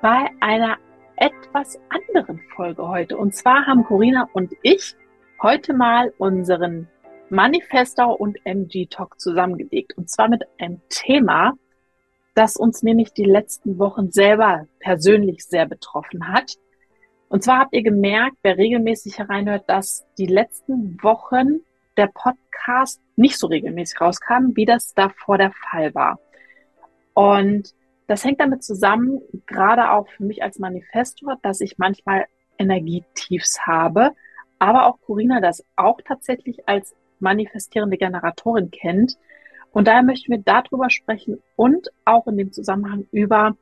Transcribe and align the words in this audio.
bei 0.00 0.28
einer 0.40 0.76
etwas 1.16 1.78
anderen 1.88 2.40
Folge 2.54 2.86
heute. 2.86 3.16
Und 3.16 3.34
zwar 3.34 3.66
haben 3.66 3.84
Corinna 3.84 4.28
und 4.32 4.52
ich 4.62 4.94
heute 5.42 5.74
mal 5.74 6.12
unseren 6.18 6.88
Manifestor 7.30 8.20
und 8.20 8.38
MG 8.44 8.86
Talk 8.86 9.20
zusammengelegt. 9.20 9.96
Und 9.96 10.08
zwar 10.08 10.28
mit 10.28 10.44
einem 10.58 10.80
Thema, 10.88 11.54
das 12.34 12.56
uns 12.56 12.82
nämlich 12.82 13.12
die 13.12 13.24
letzten 13.24 13.78
Wochen 13.78 14.10
selber 14.12 14.66
persönlich 14.78 15.44
sehr 15.44 15.66
betroffen 15.66 16.28
hat. 16.28 16.54
Und 17.28 17.42
zwar 17.42 17.58
habt 17.58 17.74
ihr 17.74 17.82
gemerkt, 17.82 18.36
wer 18.42 18.56
regelmäßig 18.56 19.18
hereinhört, 19.18 19.68
dass 19.68 20.06
die 20.16 20.26
letzten 20.26 21.02
Wochen 21.02 21.60
der 21.96 22.06
Podcast 22.06 23.00
nicht 23.16 23.38
so 23.38 23.48
regelmäßig 23.48 24.00
rauskam, 24.00 24.54
wie 24.54 24.64
das 24.64 24.94
davor 24.94 25.36
der 25.36 25.52
Fall 25.52 25.94
war. 25.94 26.20
Und 27.12 27.74
das 28.08 28.24
hängt 28.24 28.40
damit 28.40 28.64
zusammen, 28.64 29.20
gerade 29.46 29.90
auch 29.90 30.08
für 30.08 30.24
mich 30.24 30.42
als 30.42 30.58
Manifestor, 30.58 31.36
dass 31.42 31.60
ich 31.60 31.76
manchmal 31.76 32.24
Energietiefs 32.56 33.60
habe, 33.66 34.12
aber 34.58 34.86
auch 34.86 34.98
Corinna 35.02 35.40
das 35.40 35.64
auch 35.76 36.00
tatsächlich 36.00 36.66
als 36.66 36.96
manifestierende 37.20 37.98
Generatorin 37.98 38.70
kennt. 38.70 39.18
Und 39.72 39.86
daher 39.86 40.02
möchten 40.02 40.32
wir 40.32 40.38
darüber 40.38 40.88
sprechen 40.88 41.42
und 41.54 41.90
auch 42.06 42.26
in 42.26 42.38
dem 42.38 42.50
Zusammenhang 42.50 43.06
über, 43.12 43.56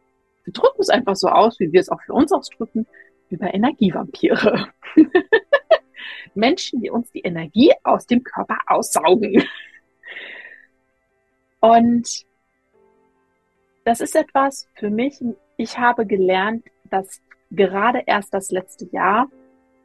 wir 0.45 0.53
drücken 0.53 0.81
es 0.81 0.91
einfach 0.91 1.17
so 1.17 1.27
aus, 1.29 1.59
wie 1.59 1.73
wir 1.73 1.81
es 1.81 1.89
auch 1.89 2.01
für 2.03 2.15
uns 2.15 2.33
ausdrücken, 2.33 2.87
über 3.29 3.53
Energievampire. 3.53 4.69
Menschen, 6.37 6.83
die 6.83 6.91
uns 6.91 7.11
die 7.11 7.23
Energie 7.23 7.73
aus 7.83 8.07
dem 8.07 8.23
Körper 8.23 8.59
aussaugen. 8.69 9.43
Und 11.59 12.27
das 13.87 14.01
ist 14.01 14.17
etwas 14.17 14.69
für 14.75 14.91
mich, 14.91 15.23
ich 15.57 15.79
habe 15.79 16.07
gelernt, 16.07 16.67
dass 16.91 17.23
gerade 17.53 18.03
erst 18.05 18.35
das 18.35 18.51
letzte 18.51 18.87
Jahr 18.91 19.29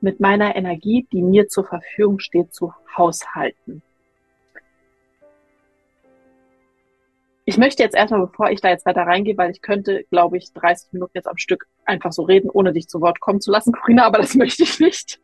mit 0.01 0.19
meiner 0.19 0.55
Energie, 0.55 1.07
die 1.11 1.21
mir 1.21 1.47
zur 1.47 1.65
Verfügung 1.65 2.17
steht, 2.17 2.51
zu 2.51 2.73
haushalten. 2.97 3.83
Ich 7.45 7.59
möchte 7.59 7.83
jetzt 7.83 7.95
erstmal, 7.95 8.21
bevor 8.21 8.49
ich 8.49 8.59
da 8.59 8.69
jetzt 8.69 8.87
weiter 8.87 9.03
reingehe, 9.03 9.37
weil 9.37 9.51
ich 9.51 9.61
könnte, 9.61 10.03
glaube 10.09 10.37
ich, 10.37 10.51
30 10.53 10.93
Minuten 10.93 11.11
jetzt 11.13 11.27
am 11.27 11.37
Stück 11.37 11.67
einfach 11.85 12.11
so 12.11 12.23
reden, 12.23 12.49
ohne 12.49 12.73
dich 12.73 12.87
zu 12.87 13.01
Wort 13.01 13.19
kommen 13.19 13.39
zu 13.39 13.51
lassen, 13.51 13.71
Corinna, 13.83 14.07
aber 14.07 14.17
das 14.17 14.33
möchte 14.33 14.63
ich 14.63 14.79
nicht. 14.79 15.21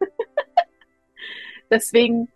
Deswegen 1.71 2.27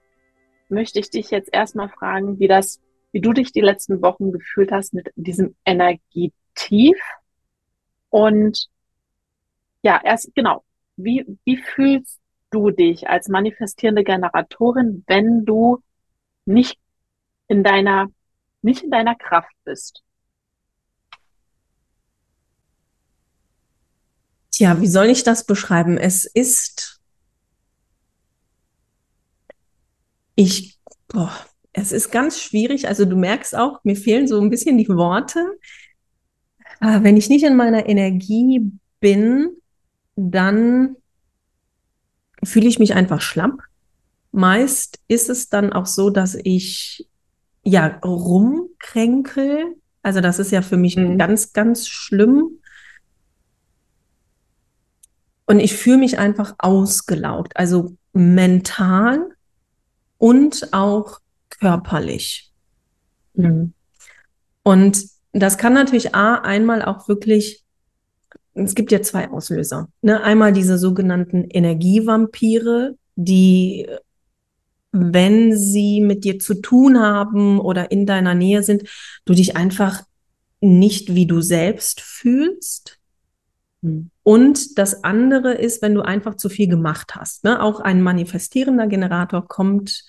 möchte 0.69 0.99
ich 0.99 1.11
dich 1.11 1.29
jetzt 1.29 1.53
erstmal 1.53 1.89
fragen, 1.89 2.39
wie 2.39 2.47
das 2.47 2.81
wie 3.11 3.21
du 3.21 3.33
dich 3.33 3.51
die 3.51 3.61
letzten 3.61 4.01
Wochen 4.01 4.31
gefühlt 4.31 4.71
hast 4.71 4.93
mit 4.93 5.11
diesem 5.15 5.55
Energietief. 5.65 6.97
Und 8.09 8.67
ja, 9.81 9.99
erst 10.03 10.33
genau, 10.35 10.63
wie, 10.95 11.25
wie 11.43 11.57
fühlst 11.57 12.19
du 12.51 12.71
dich 12.71 13.09
als 13.09 13.27
manifestierende 13.27 14.03
Generatorin, 14.03 15.03
wenn 15.07 15.45
du 15.45 15.81
nicht 16.45 16.77
in 17.47 17.63
deiner, 17.63 18.07
nicht 18.61 18.83
in 18.83 18.91
deiner 18.91 19.15
Kraft 19.15 19.53
bist? 19.63 20.03
Tja, 24.51 24.79
wie 24.81 24.87
soll 24.87 25.07
ich 25.07 25.23
das 25.23 25.45
beschreiben? 25.45 25.97
Es 25.97 26.25
ist, 26.25 27.01
ich, 30.35 30.77
boah, 31.07 31.33
es 31.73 31.91
ist 31.91 32.11
ganz 32.11 32.39
schwierig. 32.39 32.87
Also 32.87 33.05
du 33.05 33.15
merkst 33.15 33.55
auch, 33.55 33.83
mir 33.83 33.95
fehlen 33.95 34.27
so 34.27 34.39
ein 34.39 34.49
bisschen 34.49 34.77
die 34.77 34.89
Worte. 34.89 35.57
Äh, 36.81 37.03
wenn 37.03 37.17
ich 37.17 37.29
nicht 37.29 37.43
in 37.43 37.55
meiner 37.55 37.87
Energie 37.87 38.71
bin, 38.99 39.49
dann 40.15 40.95
fühle 42.43 42.67
ich 42.67 42.79
mich 42.79 42.93
einfach 42.93 43.21
schlapp. 43.21 43.59
Meist 44.31 44.99
ist 45.07 45.29
es 45.29 45.49
dann 45.49 45.73
auch 45.73 45.85
so, 45.85 46.09
dass 46.09 46.35
ich 46.35 47.07
ja 47.63 47.99
rumkränkel. 48.03 49.75
Also 50.03 50.21
das 50.21 50.39
ist 50.39 50.51
ja 50.51 50.61
für 50.61 50.77
mich 50.77 50.97
mhm. 50.97 51.17
ganz, 51.17 51.53
ganz 51.53 51.87
schlimm. 51.87 52.59
Und 55.45 55.59
ich 55.59 55.73
fühle 55.73 55.97
mich 55.97 56.17
einfach 56.17 56.55
ausgelaugt, 56.59 57.57
also 57.57 57.95
mental 58.13 59.35
und 60.17 60.69
auch 60.71 61.20
körperlich. 61.59 62.51
Mhm. 63.33 63.73
Und 64.63 65.05
das 65.33 65.57
kann 65.57 65.73
natürlich 65.73 66.13
A, 66.13 66.35
einmal 66.35 66.81
auch 66.81 67.07
wirklich, 67.07 67.63
es 68.53 68.75
gibt 68.75 68.91
ja 68.91 69.01
zwei 69.01 69.29
Auslöser. 69.29 69.87
Ne? 70.01 70.21
Einmal 70.21 70.53
diese 70.53 70.77
sogenannten 70.77 71.45
Energievampire, 71.45 72.95
die, 73.15 73.87
wenn 74.91 75.57
sie 75.57 76.01
mit 76.01 76.23
dir 76.25 76.39
zu 76.39 76.55
tun 76.55 76.99
haben 76.99 77.59
oder 77.59 77.91
in 77.91 78.05
deiner 78.05 78.35
Nähe 78.35 78.63
sind, 78.63 78.83
du 79.25 79.33
dich 79.33 79.55
einfach 79.55 80.03
nicht 80.59 81.15
wie 81.15 81.25
du 81.25 81.41
selbst 81.41 82.01
fühlst. 82.01 82.99
Mhm. 83.81 84.11
Und 84.23 84.77
das 84.77 85.03
andere 85.03 85.53
ist, 85.53 85.81
wenn 85.81 85.95
du 85.95 86.01
einfach 86.01 86.35
zu 86.35 86.49
viel 86.49 86.67
gemacht 86.67 87.15
hast. 87.15 87.43
Ne? 87.43 87.61
Auch 87.61 87.79
ein 87.79 88.01
manifestierender 88.01 88.87
Generator 88.87 89.47
kommt 89.47 90.03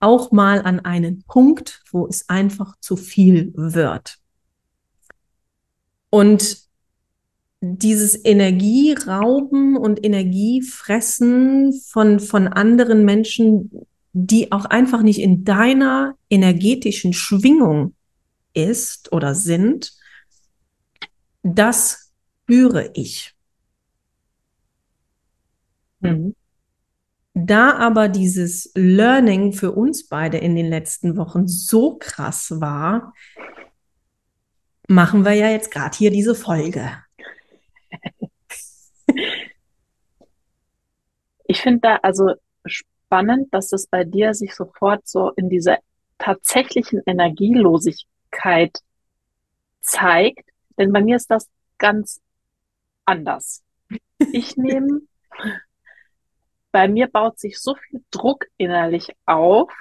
auch 0.00 0.30
mal 0.30 0.62
an 0.62 0.80
einen 0.80 1.24
Punkt, 1.24 1.82
wo 1.90 2.06
es 2.06 2.28
einfach 2.28 2.76
zu 2.80 2.96
viel 2.96 3.52
wird. 3.54 4.18
Und 6.10 6.68
dieses 7.60 8.24
Energierauben 8.24 9.76
und 9.76 10.04
Energiefressen 10.04 11.72
von, 11.72 12.20
von 12.20 12.48
anderen 12.48 13.04
Menschen, 13.04 13.86
die 14.12 14.52
auch 14.52 14.64
einfach 14.64 15.02
nicht 15.02 15.20
in 15.20 15.44
deiner 15.44 16.16
energetischen 16.30 17.12
Schwingung 17.12 17.94
ist 18.54 19.12
oder 19.12 19.34
sind, 19.34 19.92
das 21.42 22.12
spüre 22.42 22.90
ich. 22.94 23.34
Mhm. 26.00 26.34
Da 27.46 27.76
aber 27.76 28.08
dieses 28.08 28.72
Learning 28.74 29.52
für 29.52 29.72
uns 29.72 30.08
beide 30.08 30.38
in 30.38 30.56
den 30.56 30.66
letzten 30.66 31.16
Wochen 31.16 31.46
so 31.46 31.96
krass 31.98 32.60
war, 32.60 33.14
machen 34.88 35.24
wir 35.24 35.34
ja 35.34 35.50
jetzt 35.50 35.70
gerade 35.70 35.96
hier 35.96 36.10
diese 36.10 36.34
Folge. 36.34 36.90
Ich 41.50 41.62
finde 41.62 41.80
da, 41.80 41.96
also 42.02 42.34
spannend, 42.66 43.54
dass 43.54 43.72
es 43.72 43.86
bei 43.86 44.04
dir 44.04 44.34
sich 44.34 44.54
sofort 44.54 45.08
so 45.08 45.30
in 45.30 45.48
dieser 45.48 45.78
tatsächlichen 46.18 47.00
Energielosigkeit 47.06 48.78
zeigt, 49.80 50.50
denn 50.78 50.92
bei 50.92 51.00
mir 51.00 51.16
ist 51.16 51.30
das 51.30 51.48
ganz 51.78 52.20
anders. 53.06 53.62
Ich 54.32 54.56
nehme, 54.58 55.00
bei 56.72 56.88
mir 56.88 57.08
baut 57.08 57.38
sich 57.38 57.58
so 57.60 57.74
viel 57.74 58.04
Druck 58.10 58.46
innerlich 58.56 59.12
auf, 59.26 59.72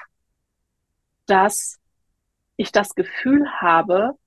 dass 1.25 1.79
ich 2.55 2.71
das 2.71 2.95
Gefühl 2.95 3.47
habe, 3.59 4.17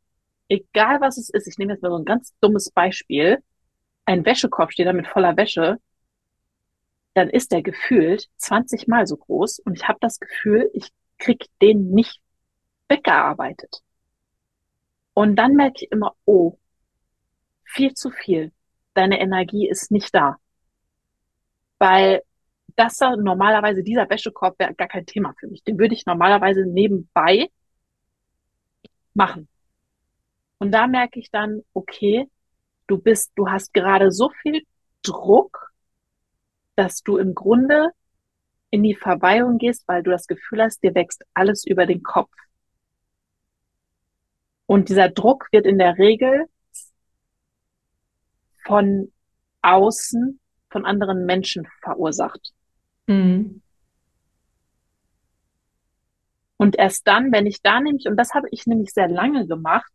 egal 0.49 1.01
was 1.01 1.19
es 1.19 1.31
ist, 1.31 1.47
ich 1.47 1.59
nehme 1.59 1.73
jetzt 1.73 1.83
mal 1.83 1.91
so 1.91 1.99
ein 1.99 2.05
ganz 2.05 2.35
dummes 2.41 2.71
Beispiel, 2.71 3.43
ein 4.05 4.25
Wäschekorb 4.25 4.73
steht 4.73 4.87
da 4.87 4.93
mit 4.93 5.09
voller 5.09 5.37
Wäsche, 5.37 5.79
dann 7.15 7.29
ist 7.31 7.53
der 7.53 7.63
gefühlt 7.63 8.29
20 8.37 8.87
Mal 8.89 9.07
so 9.07 9.17
groß 9.17 9.61
und 9.61 9.75
ich 9.75 9.89
habe 9.89 9.99
das 10.01 10.21
Gefühl, 10.21 10.71
ich 10.75 10.91
krieg 11.19 11.47
den 11.61 11.91
nicht 11.91 12.21
weggearbeitet. 12.89 13.83
Und 15.15 15.37
dann 15.37 15.55
merke 15.55 15.85
ich 15.85 15.93
immer, 15.93 16.15
oh, 16.25 16.57
viel 17.65 17.95
zu 17.95 18.11
viel. 18.11 18.53
Deine 18.95 19.21
Energie 19.21 19.69
ist 19.69 19.91
nicht 19.91 20.15
da. 20.15 20.37
Weil 21.79 22.23
das 22.77 22.97
da 22.97 23.17
normalerweise, 23.17 23.83
dieser 23.83 24.09
Wäschekorb 24.09 24.59
wäre 24.59 24.75
gar 24.75 24.89
kein 24.89 25.07
Thema 25.07 25.35
für 25.39 25.49
mich. 25.49 25.63
Den 25.65 25.79
würde 25.79 25.95
ich 25.95 26.07
normalerweise 26.07 26.67
nebenbei 26.67 27.51
machen. 29.15 29.49
Und 30.59 30.73
da 30.73 30.87
merke 30.87 31.19
ich 31.19 31.31
dann, 31.31 31.63
okay, 31.73 32.29
du 32.87 32.99
bist, 32.99 33.33
du 33.37 33.49
hast 33.49 33.73
gerade 33.73 34.11
so 34.11 34.31
viel 34.43 34.63
Druck, 35.03 35.73
dass 36.77 37.03
du 37.03 37.17
im 37.17 37.35
Grunde 37.35 37.91
in 38.71 38.83
die 38.83 38.95
Verweihung 38.95 39.59
gehst, 39.59 39.87
weil 39.89 40.03
du 40.03 40.11
das 40.11 40.27
Gefühl 40.27 40.63
hast, 40.63 40.83
dir 40.83 40.95
wächst 40.95 41.25
alles 41.35 41.65
über 41.65 41.87
den 41.87 42.03
Kopf. 42.03 42.31
Und 44.67 44.89
dieser 44.89 45.09
Druck 45.09 45.49
wird 45.51 45.67
in 45.67 45.79
der 45.79 45.99
Regel 45.99 46.47
von 48.65 49.13
außen, 49.63 50.39
von 50.71 50.87
anderen 50.87 51.27
Menschen 51.27 51.67
verursacht. 51.83 52.53
Mhm. 53.07 53.63
Und 56.57 56.79
erst 56.79 57.07
dann, 57.07 57.33
wenn 57.33 57.47
ich 57.47 57.63
da 57.63 57.81
nämlich, 57.81 58.07
und 58.07 58.17
das 58.17 58.35
habe 58.35 58.49
ich 58.51 58.67
nämlich 58.67 58.91
sehr 58.93 59.09
lange 59.09 59.47
gemacht, 59.47 59.91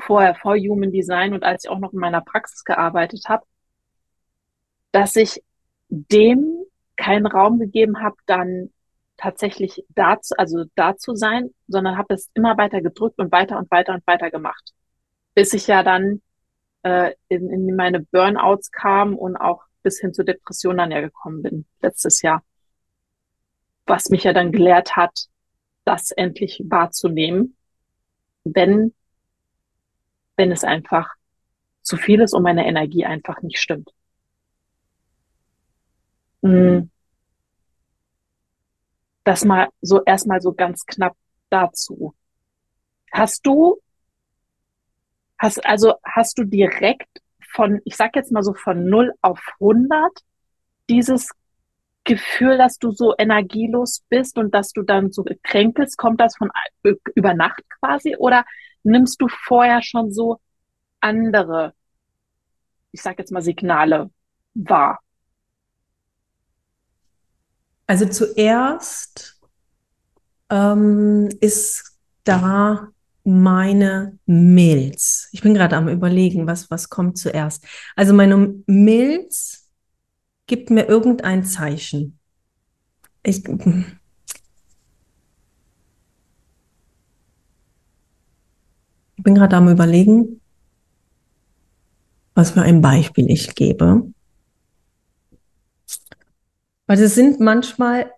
vorher 0.00 0.34
vor 0.34 0.56
Human 0.56 0.90
Design 0.90 1.32
und 1.32 1.44
als 1.44 1.64
ich 1.64 1.70
auch 1.70 1.78
noch 1.78 1.92
in 1.92 2.00
meiner 2.00 2.20
Praxis 2.20 2.64
gearbeitet 2.64 3.24
habe, 3.28 3.44
dass 4.92 5.14
ich 5.16 5.42
dem 5.88 6.64
keinen 6.96 7.26
Raum 7.26 7.58
gegeben 7.58 8.02
habe, 8.02 8.16
dann 8.26 8.70
tatsächlich 9.16 9.84
da 9.90 10.20
zu, 10.20 10.36
also 10.38 10.64
da 10.74 10.96
zu 10.96 11.14
sein, 11.14 11.50
sondern 11.68 11.98
habe 11.98 12.14
es 12.14 12.30
immer 12.34 12.56
weiter 12.56 12.80
gedrückt 12.80 13.18
und 13.18 13.30
weiter 13.32 13.58
und 13.58 13.70
weiter 13.70 13.94
und 13.94 14.06
weiter 14.06 14.30
gemacht. 14.30 14.72
Bis 15.34 15.52
ich 15.52 15.66
ja 15.66 15.82
dann 15.82 16.22
äh, 16.82 17.12
in, 17.28 17.50
in 17.50 17.76
meine 17.76 18.00
Burnouts 18.00 18.70
kam 18.72 19.16
und 19.16 19.36
auch 19.36 19.62
bis 19.82 20.00
hin 20.00 20.12
zur 20.14 20.24
Depression 20.24 20.78
dann 20.78 20.90
ja 20.90 21.00
gekommen 21.00 21.42
bin, 21.42 21.66
letztes 21.80 22.22
Jahr. 22.22 22.42
Was 23.86 24.10
mich 24.10 24.24
ja 24.24 24.32
dann 24.32 24.52
gelehrt 24.52 24.96
hat, 24.96 25.26
das 25.84 26.10
endlich 26.10 26.62
wahrzunehmen, 26.66 27.56
wenn, 28.44 28.94
wenn 30.36 30.52
es 30.52 30.64
einfach 30.64 31.14
zu 31.82 31.96
viel 31.96 32.20
ist 32.20 32.34
und 32.34 32.42
meine 32.42 32.66
Energie 32.66 33.04
einfach 33.04 33.42
nicht 33.42 33.58
stimmt. 33.58 33.90
Mhm. 36.42 36.90
Das 39.24 39.44
mal 39.44 39.68
so 39.80 40.02
erstmal 40.04 40.40
so 40.40 40.52
ganz 40.52 40.86
knapp 40.86 41.16
dazu. 41.50 42.14
Hast 43.12 43.44
du, 43.44 43.80
hast, 45.38 45.64
also 45.66 45.94
hast 46.04 46.38
du 46.38 46.44
direkt 46.44 47.20
von, 47.52 47.80
ich 47.84 47.96
sag 47.96 48.16
jetzt 48.16 48.32
mal 48.32 48.42
so 48.42 48.54
von 48.54 48.86
0 48.86 49.12
auf 49.22 49.40
100 49.60 50.10
dieses 50.88 51.30
Gefühl, 52.04 52.58
dass 52.58 52.78
du 52.78 52.90
so 52.90 53.14
energielos 53.18 54.02
bist 54.08 54.38
und 54.38 54.54
dass 54.54 54.72
du 54.72 54.82
dann 54.82 55.12
so 55.12 55.24
kränkelst? 55.42 55.98
Kommt 55.98 56.20
das 56.20 56.36
von 56.36 56.50
über 57.14 57.34
Nacht 57.34 57.62
quasi 57.78 58.16
oder 58.16 58.44
nimmst 58.82 59.20
du 59.20 59.28
vorher 59.28 59.82
schon 59.82 60.12
so 60.12 60.40
andere, 61.00 61.74
ich 62.92 63.02
sag 63.02 63.18
jetzt 63.18 63.32
mal 63.32 63.42
Signale 63.42 64.10
wahr? 64.54 65.00
Also 67.86 68.06
zuerst 68.06 69.40
ähm, 70.48 71.28
ist 71.40 71.98
da 72.24 72.88
meine 73.24 74.18
Milz. 74.26 75.28
Ich 75.32 75.42
bin 75.42 75.54
gerade 75.54 75.76
am 75.76 75.88
Überlegen, 75.88 76.46
was, 76.46 76.70
was 76.70 76.88
kommt 76.88 77.18
zuerst. 77.18 77.64
Also 77.96 78.14
meine 78.14 78.54
Milz 78.66 79.68
gibt 80.46 80.70
mir 80.70 80.86
irgendein 80.88 81.44
Zeichen. 81.44 82.18
Ich, 83.22 83.46
ich 83.46 83.54
bin 89.22 89.34
gerade 89.34 89.56
am 89.56 89.68
Überlegen, 89.68 90.40
was 92.34 92.52
für 92.52 92.62
ein 92.62 92.80
Beispiel 92.80 93.30
ich 93.30 93.54
gebe. 93.54 94.10
Weil 96.86 97.00
es 97.02 97.14
sind 97.14 97.38
manchmal 97.38 98.10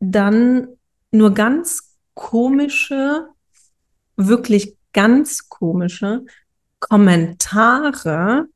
dann 0.00 0.68
nur 1.12 1.32
ganz 1.32 1.96
komische, 2.14 3.28
wirklich 4.28 4.76
ganz 4.92 5.48
komische 5.48 6.24
Kommentare, 6.80 8.46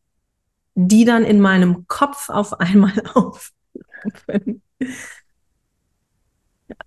die 0.75 1.05
dann 1.05 1.25
in 1.25 1.41
meinem 1.41 1.87
Kopf 1.87 2.29
auf 2.29 2.59
einmal 2.61 2.93
auflaufen. 3.15 4.63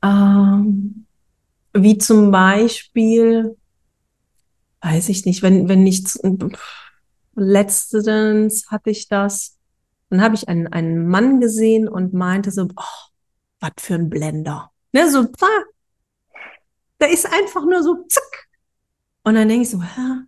Ähm, 0.03 1.06
wie 1.74 1.97
zum 1.97 2.31
Beispiel, 2.31 3.56
weiß 4.81 5.09
ich 5.09 5.25
nicht, 5.25 5.41
wenn, 5.44 5.69
wenn 5.69 5.83
nicht, 5.83 6.19
letztens 7.35 8.69
hatte 8.69 8.89
ich 8.89 9.07
das, 9.07 9.57
dann 10.09 10.21
habe 10.21 10.35
ich 10.35 10.47
einen, 10.50 10.68
einen 10.68 11.07
Mann 11.07 11.39
gesehen 11.39 11.88
und 11.88 12.13
meinte 12.13 12.51
so, 12.51 12.68
oh, 12.75 13.09
was 13.59 13.71
für 13.79 13.95
ein 13.95 14.09
Blender. 14.09 14.71
Ne, 14.94 15.09
so, 15.12 15.27
da 16.98 17.05
ist 17.05 17.25
einfach 17.25 17.65
nur 17.65 17.84
so, 17.84 18.05
zack. 18.07 18.47
Und 19.27 19.36
dann 19.36 19.50
denke 19.50 19.63
ich 19.63 19.69
so, 19.69 19.84
hä? 19.84 20.24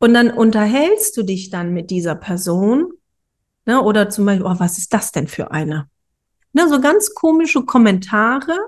Und 0.00 0.14
dann 0.14 0.32
unterhältst 0.32 1.16
du 1.16 1.22
dich 1.22 1.48
dann 1.48 1.72
mit 1.72 1.90
dieser 1.90 2.16
Person, 2.16 2.92
ne, 3.66 3.80
oder 3.80 4.10
zum 4.10 4.26
Beispiel, 4.26 4.46
oh, 4.46 4.56
was 4.58 4.78
ist 4.78 4.92
das 4.92 5.12
denn 5.12 5.28
für 5.28 5.52
eine? 5.52 5.88
Ne, 6.52 6.68
so 6.68 6.80
ganz 6.80 7.14
komische 7.14 7.64
Kommentare, 7.64 8.58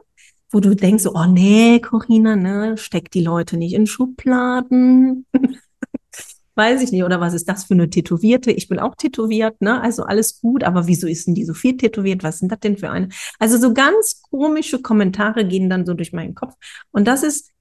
wo 0.52 0.61
du 0.61 0.76
denkst, 0.76 1.07
oh 1.12 1.25
nee, 1.25 1.81
Corinna, 1.81 2.37
ne, 2.37 2.76
steck 2.78 3.11
die 3.11 3.25
Leute 3.25 3.57
nicht 3.57 3.75
in 3.75 3.88
Schubladen. 3.88 5.26
weiß 6.54 6.83
ich 6.83 6.92
nicht, 6.92 7.02
oder 7.02 7.21
was 7.21 7.35
ist 7.35 7.49
das 7.49 7.64
für 7.64 7.75
eine 7.75 7.90
Tätowierte? 7.90 8.52
Ich 8.52 8.69
bin 8.69 8.78
auch 8.78 8.95
tätowiert, 8.95 9.61
ne? 9.61 9.81
Also 9.81 10.04
alles 10.04 10.40
gut, 10.40 10.62
aber 10.62 10.87
wieso 10.87 11.09
ist 11.09 11.26
denn 11.26 11.35
die 11.35 11.47
so 11.47 11.54
viel 11.54 11.76
tätowiert? 11.76 12.23
Was 12.23 12.38
sind 12.38 12.52
das 12.52 12.61
denn 12.61 12.76
für 12.76 12.90
eine? 12.90 13.09
Also 13.40 13.59
so 13.59 13.75
ganz 13.75 14.23
komische 14.31 14.81
Kommentare 14.83 15.49
gehen 15.49 15.69
dann 15.69 15.85
so 15.85 15.95
durch 15.95 16.12
meinen 16.12 16.37
Kopf. 16.37 16.54
Und 16.92 17.09
das 17.09 17.25
ist 17.25 17.52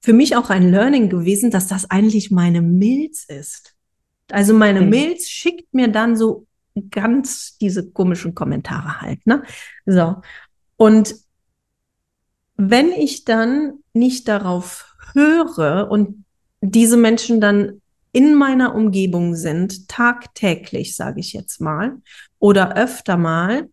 für 0.00 0.12
mich 0.12 0.36
auch 0.36 0.50
ein 0.50 0.70
Learning 0.70 1.08
gewesen, 1.08 1.50
dass 1.50 1.66
das 1.66 1.90
eigentlich 1.90 2.30
meine 2.30 2.62
Milz 2.62 3.24
ist. 3.24 3.74
Also 4.30 4.54
meine 4.54 4.80
mhm. 4.80 4.90
Milz 4.90 5.28
schickt 5.28 5.74
mir 5.74 5.88
dann 5.88 6.16
so 6.16 6.46
ganz 6.90 7.58
diese 7.58 7.90
komischen 7.90 8.34
Kommentare 8.34 9.00
halt, 9.00 9.26
ne? 9.26 9.42
So. 9.86 10.16
Und 10.76 11.14
wenn 12.56 12.92
ich 12.92 13.24
dann 13.24 13.80
nicht 13.92 14.28
darauf 14.28 14.94
höre 15.12 15.90
und 15.90 16.24
diese 16.60 16.96
Menschen 16.96 17.40
dann 17.40 17.80
in 18.12 18.34
meiner 18.34 18.74
Umgebung 18.74 19.34
sind, 19.34 19.88
tagtäglich, 19.88 20.96
sage 20.96 21.20
ich 21.20 21.32
jetzt 21.32 21.60
mal, 21.60 21.98
oder 22.38 22.76
öfter 22.76 23.16
mal, 23.16 23.68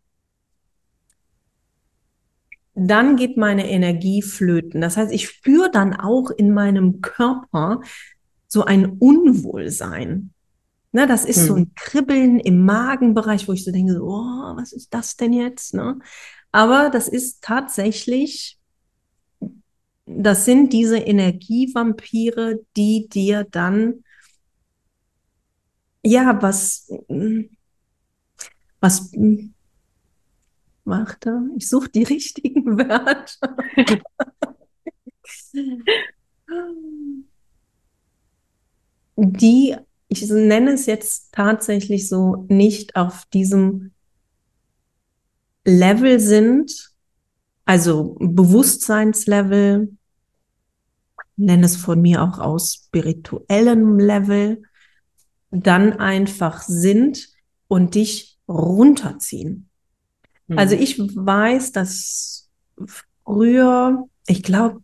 dann 2.77 3.15
geht 3.15 3.37
meine 3.37 3.69
Energie 3.69 4.21
flöten. 4.21 4.81
Das 4.81 4.97
heißt, 4.97 5.11
ich 5.11 5.27
spüre 5.27 5.71
dann 5.71 5.93
auch 5.93 6.29
in 6.29 6.53
meinem 6.53 7.01
Körper 7.01 7.81
so 8.47 8.63
ein 8.63 8.97
Unwohlsein. 8.99 10.31
Ne, 10.91 11.05
das 11.05 11.25
ist 11.25 11.41
hm. 11.41 11.47
so 11.47 11.55
ein 11.55 11.71
Kribbeln 11.75 12.39
im 12.39 12.63
Magenbereich, 12.63 13.47
wo 13.47 13.53
ich 13.53 13.63
so 13.63 13.71
denke, 13.71 13.99
oh, 14.01 14.55
was 14.55 14.71
ist 14.73 14.93
das 14.93 15.15
denn 15.17 15.33
jetzt? 15.33 15.73
Ne? 15.73 15.99
Aber 16.51 16.89
das 16.89 17.07
ist 17.07 17.43
tatsächlich, 17.43 18.57
das 20.05 20.45
sind 20.45 20.71
diese 20.71 20.97
Energievampire, 20.97 22.61
die 22.75 23.09
dir 23.09 23.45
dann 23.49 24.03
ja, 26.03 26.41
was, 26.41 26.89
was, 28.79 29.11
warte, 30.87 31.41
ich 31.57 31.69
suche 31.69 31.89
die 31.89 32.03
richtigen 32.15 32.77
Wörter. 32.77 33.55
die, 39.17 39.75
ich 40.07 40.29
nenne 40.29 40.71
es 40.71 40.85
jetzt 40.85 41.33
tatsächlich 41.33 42.07
so, 42.07 42.45
nicht 42.47 42.95
auf 42.95 43.25
diesem 43.25 43.91
Level 45.65 46.19
sind, 46.19 46.93
also 47.65 48.15
Bewusstseinslevel, 48.19 49.97
nenne 51.35 51.65
es 51.65 51.75
von 51.75 52.01
mir 52.01 52.23
auch 52.23 52.39
aus 52.39 52.73
spirituellem 52.85 53.99
Level, 53.99 54.63
dann 55.51 55.93
einfach 55.93 56.61
sind 56.61 57.29
und 57.67 57.95
dich 57.95 58.39
runterziehen. 58.47 59.69
Mhm. 60.47 60.57
Also 60.57 60.75
ich 60.75 60.99
weiß, 60.99 61.71
dass 61.71 62.49
früher, 63.25 64.07
ich 64.27 64.43
glaube, 64.43 64.81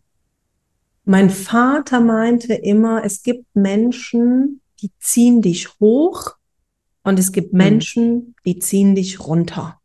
mein 1.04 1.30
Vater 1.30 2.00
meinte 2.00 2.54
immer, 2.54 3.04
es 3.04 3.22
gibt 3.22 3.44
Menschen, 3.54 4.60
die 4.80 4.90
ziehen 4.98 5.42
dich 5.42 5.68
hoch 5.80 6.36
und 7.02 7.18
es 7.18 7.32
gibt 7.32 7.52
mhm. 7.52 7.58
Menschen, 7.58 8.34
die 8.44 8.58
ziehen 8.58 8.94
dich 8.94 9.20
runter. 9.20 9.80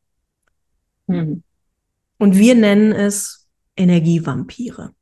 Mhm. 1.08 1.44
Und 2.18 2.38
wir 2.38 2.56
nennen 2.56 2.92
es 2.92 3.48
Energievampire. 3.76 4.94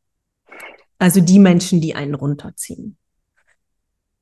Also 1.00 1.22
die 1.22 1.40
Menschen, 1.40 1.82
die 1.82 1.96
einen 1.96 2.16
runterziehen. 2.16 2.98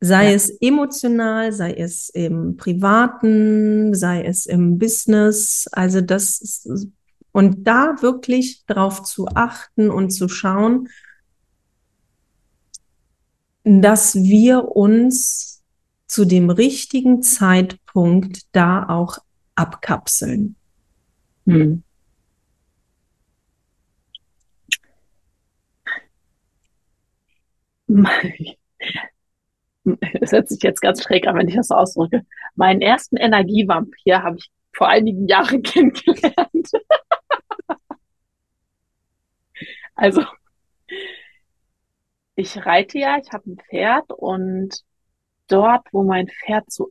Sei 0.02 0.30
ja. 0.30 0.36
es 0.36 0.50
emotional, 0.62 1.52
sei 1.52 1.74
es 1.74 2.10
im 2.10 2.58
privaten, 2.58 3.94
sei 3.94 4.24
es 4.24 4.46
im 4.46 4.78
Business. 4.78 5.68
Also 5.72 6.02
das 6.02 6.42
ist, 6.42 6.68
und 7.32 7.66
da 7.66 8.02
wirklich 8.02 8.66
drauf 8.66 9.04
zu 9.04 9.28
achten 9.28 9.90
und 9.90 10.12
zu 10.12 10.28
schauen, 10.30 10.90
dass 13.64 14.16
wir 14.16 14.75
uns 14.75 15.64
zu 16.08 16.25
dem 16.25 16.50
richtigen 16.50 17.22
Zeitpunkt 17.24 18.44
da 18.52 18.88
auch 18.88 19.18
abkapseln. 19.56 20.56
Hm. 21.46 21.84
Es 30.22 30.32
hört 30.32 30.50
sich 30.50 30.62
jetzt 30.63 30.82
ganz 30.82 31.04
schräg 31.04 31.27
an, 31.27 31.36
wenn 31.38 31.48
ich 31.48 31.56
das 31.56 31.68
so 31.68 31.75
ausdrücke. 31.75 32.25
Meinen 32.56 32.82
ersten 32.82 33.18
Energievampir 33.18 34.24
habe 34.24 34.38
ich 34.38 34.51
vor 34.74 34.88
einigen 34.88 35.27
Jahren 35.27 35.62
kennengelernt. 35.63 36.72
also, 39.96 40.24
ich 42.36 42.65
reite 42.65 43.00
ja, 43.00 43.18
ich 43.18 43.32
habe 43.32 43.51
ein 43.51 43.58
Pferd 43.58 44.12
und 44.12 44.84
dort, 45.48 45.88
wo 45.92 46.04
mein 46.04 46.27
Pferd 46.27 46.72
so 46.72 46.89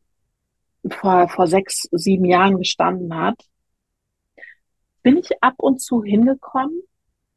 vor, 0.88 1.28
vor 1.28 1.46
sechs, 1.46 1.88
sieben 1.92 2.24
Jahren 2.24 2.58
gestanden 2.58 3.14
hat, 3.14 3.40
bin 5.02 5.18
ich 5.18 5.42
ab 5.42 5.54
und 5.58 5.80
zu 5.80 6.02
hingekommen 6.02 6.82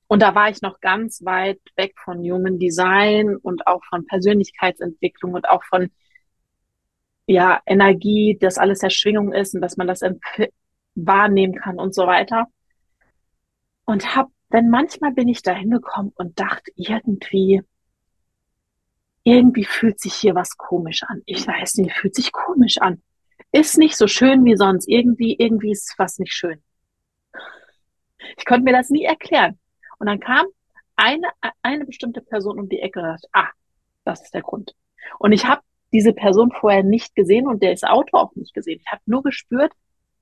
und 0.07 0.21
da 0.21 0.35
war 0.35 0.49
ich 0.49 0.61
noch 0.61 0.79
ganz 0.79 1.23
weit 1.25 1.59
weg 1.75 1.95
von 2.03 2.19
Human 2.19 2.59
Design 2.59 3.35
und 3.35 3.67
auch 3.67 3.83
von 3.85 4.05
Persönlichkeitsentwicklung 4.05 5.33
und 5.33 5.49
auch 5.49 5.63
von 5.65 5.91
ja, 7.27 7.61
Energie, 7.65 8.37
dass 8.39 8.57
alles 8.57 8.83
Erschwingung 8.83 9.33
ist 9.33 9.53
und 9.53 9.61
dass 9.61 9.75
man 9.75 9.87
das 9.87 10.01
wahrnehmen 10.95 11.55
kann 11.55 11.77
und 11.77 11.93
so 11.93 12.07
weiter. 12.07 12.47
Und 13.85 14.15
hab, 14.15 14.29
denn 14.51 14.69
manchmal 14.69 15.11
bin 15.11 15.27
ich 15.27 15.41
da 15.41 15.53
hingekommen 15.53 16.13
und 16.15 16.39
dachte 16.39 16.71
irgendwie, 16.75 17.61
irgendwie 19.23 19.65
fühlt 19.65 19.99
sich 19.99 20.13
hier 20.13 20.35
was 20.35 20.55
komisch 20.55 21.03
an. 21.03 21.21
Ich 21.25 21.45
weiß 21.45 21.75
nicht, 21.75 21.93
fühlt 21.93 22.15
sich 22.15 22.31
komisch 22.31 22.77
an. 22.77 23.01
Ist 23.51 23.77
nicht 23.77 23.97
so 23.97 24.07
schön 24.07 24.45
wie 24.45 24.55
sonst. 24.55 24.87
Irgendwie, 24.87 25.35
irgendwie 25.37 25.71
ist 25.71 25.95
was 25.97 26.17
nicht 26.17 26.33
schön. 26.33 26.63
Ich 28.37 28.45
konnte 28.45 28.63
mir 28.63 28.71
das 28.71 28.89
nie 28.89 29.03
erklären. 29.03 29.59
Und 29.99 30.07
dann 30.07 30.19
kam 30.19 30.45
eine, 30.95 31.27
eine 31.61 31.85
bestimmte 31.85 32.21
Person 32.21 32.59
um 32.59 32.69
die 32.69 32.79
Ecke 32.79 32.99
und 32.99 33.05
dachte, 33.05 33.27
ah, 33.33 33.49
das 34.03 34.21
ist 34.23 34.33
der 34.33 34.41
Grund. 34.41 34.73
Und 35.19 35.31
ich 35.31 35.45
habe 35.45 35.61
diese 35.93 36.13
Person 36.13 36.51
vorher 36.51 36.83
nicht 36.83 37.15
gesehen 37.15 37.47
und 37.47 37.63
der 37.63 37.71
ist 37.71 37.87
Auto 37.87 38.17
auch 38.17 38.35
nicht 38.35 38.53
gesehen. 38.53 38.79
Ich 38.83 38.91
habe 38.91 39.01
nur 39.05 39.23
gespürt, 39.23 39.71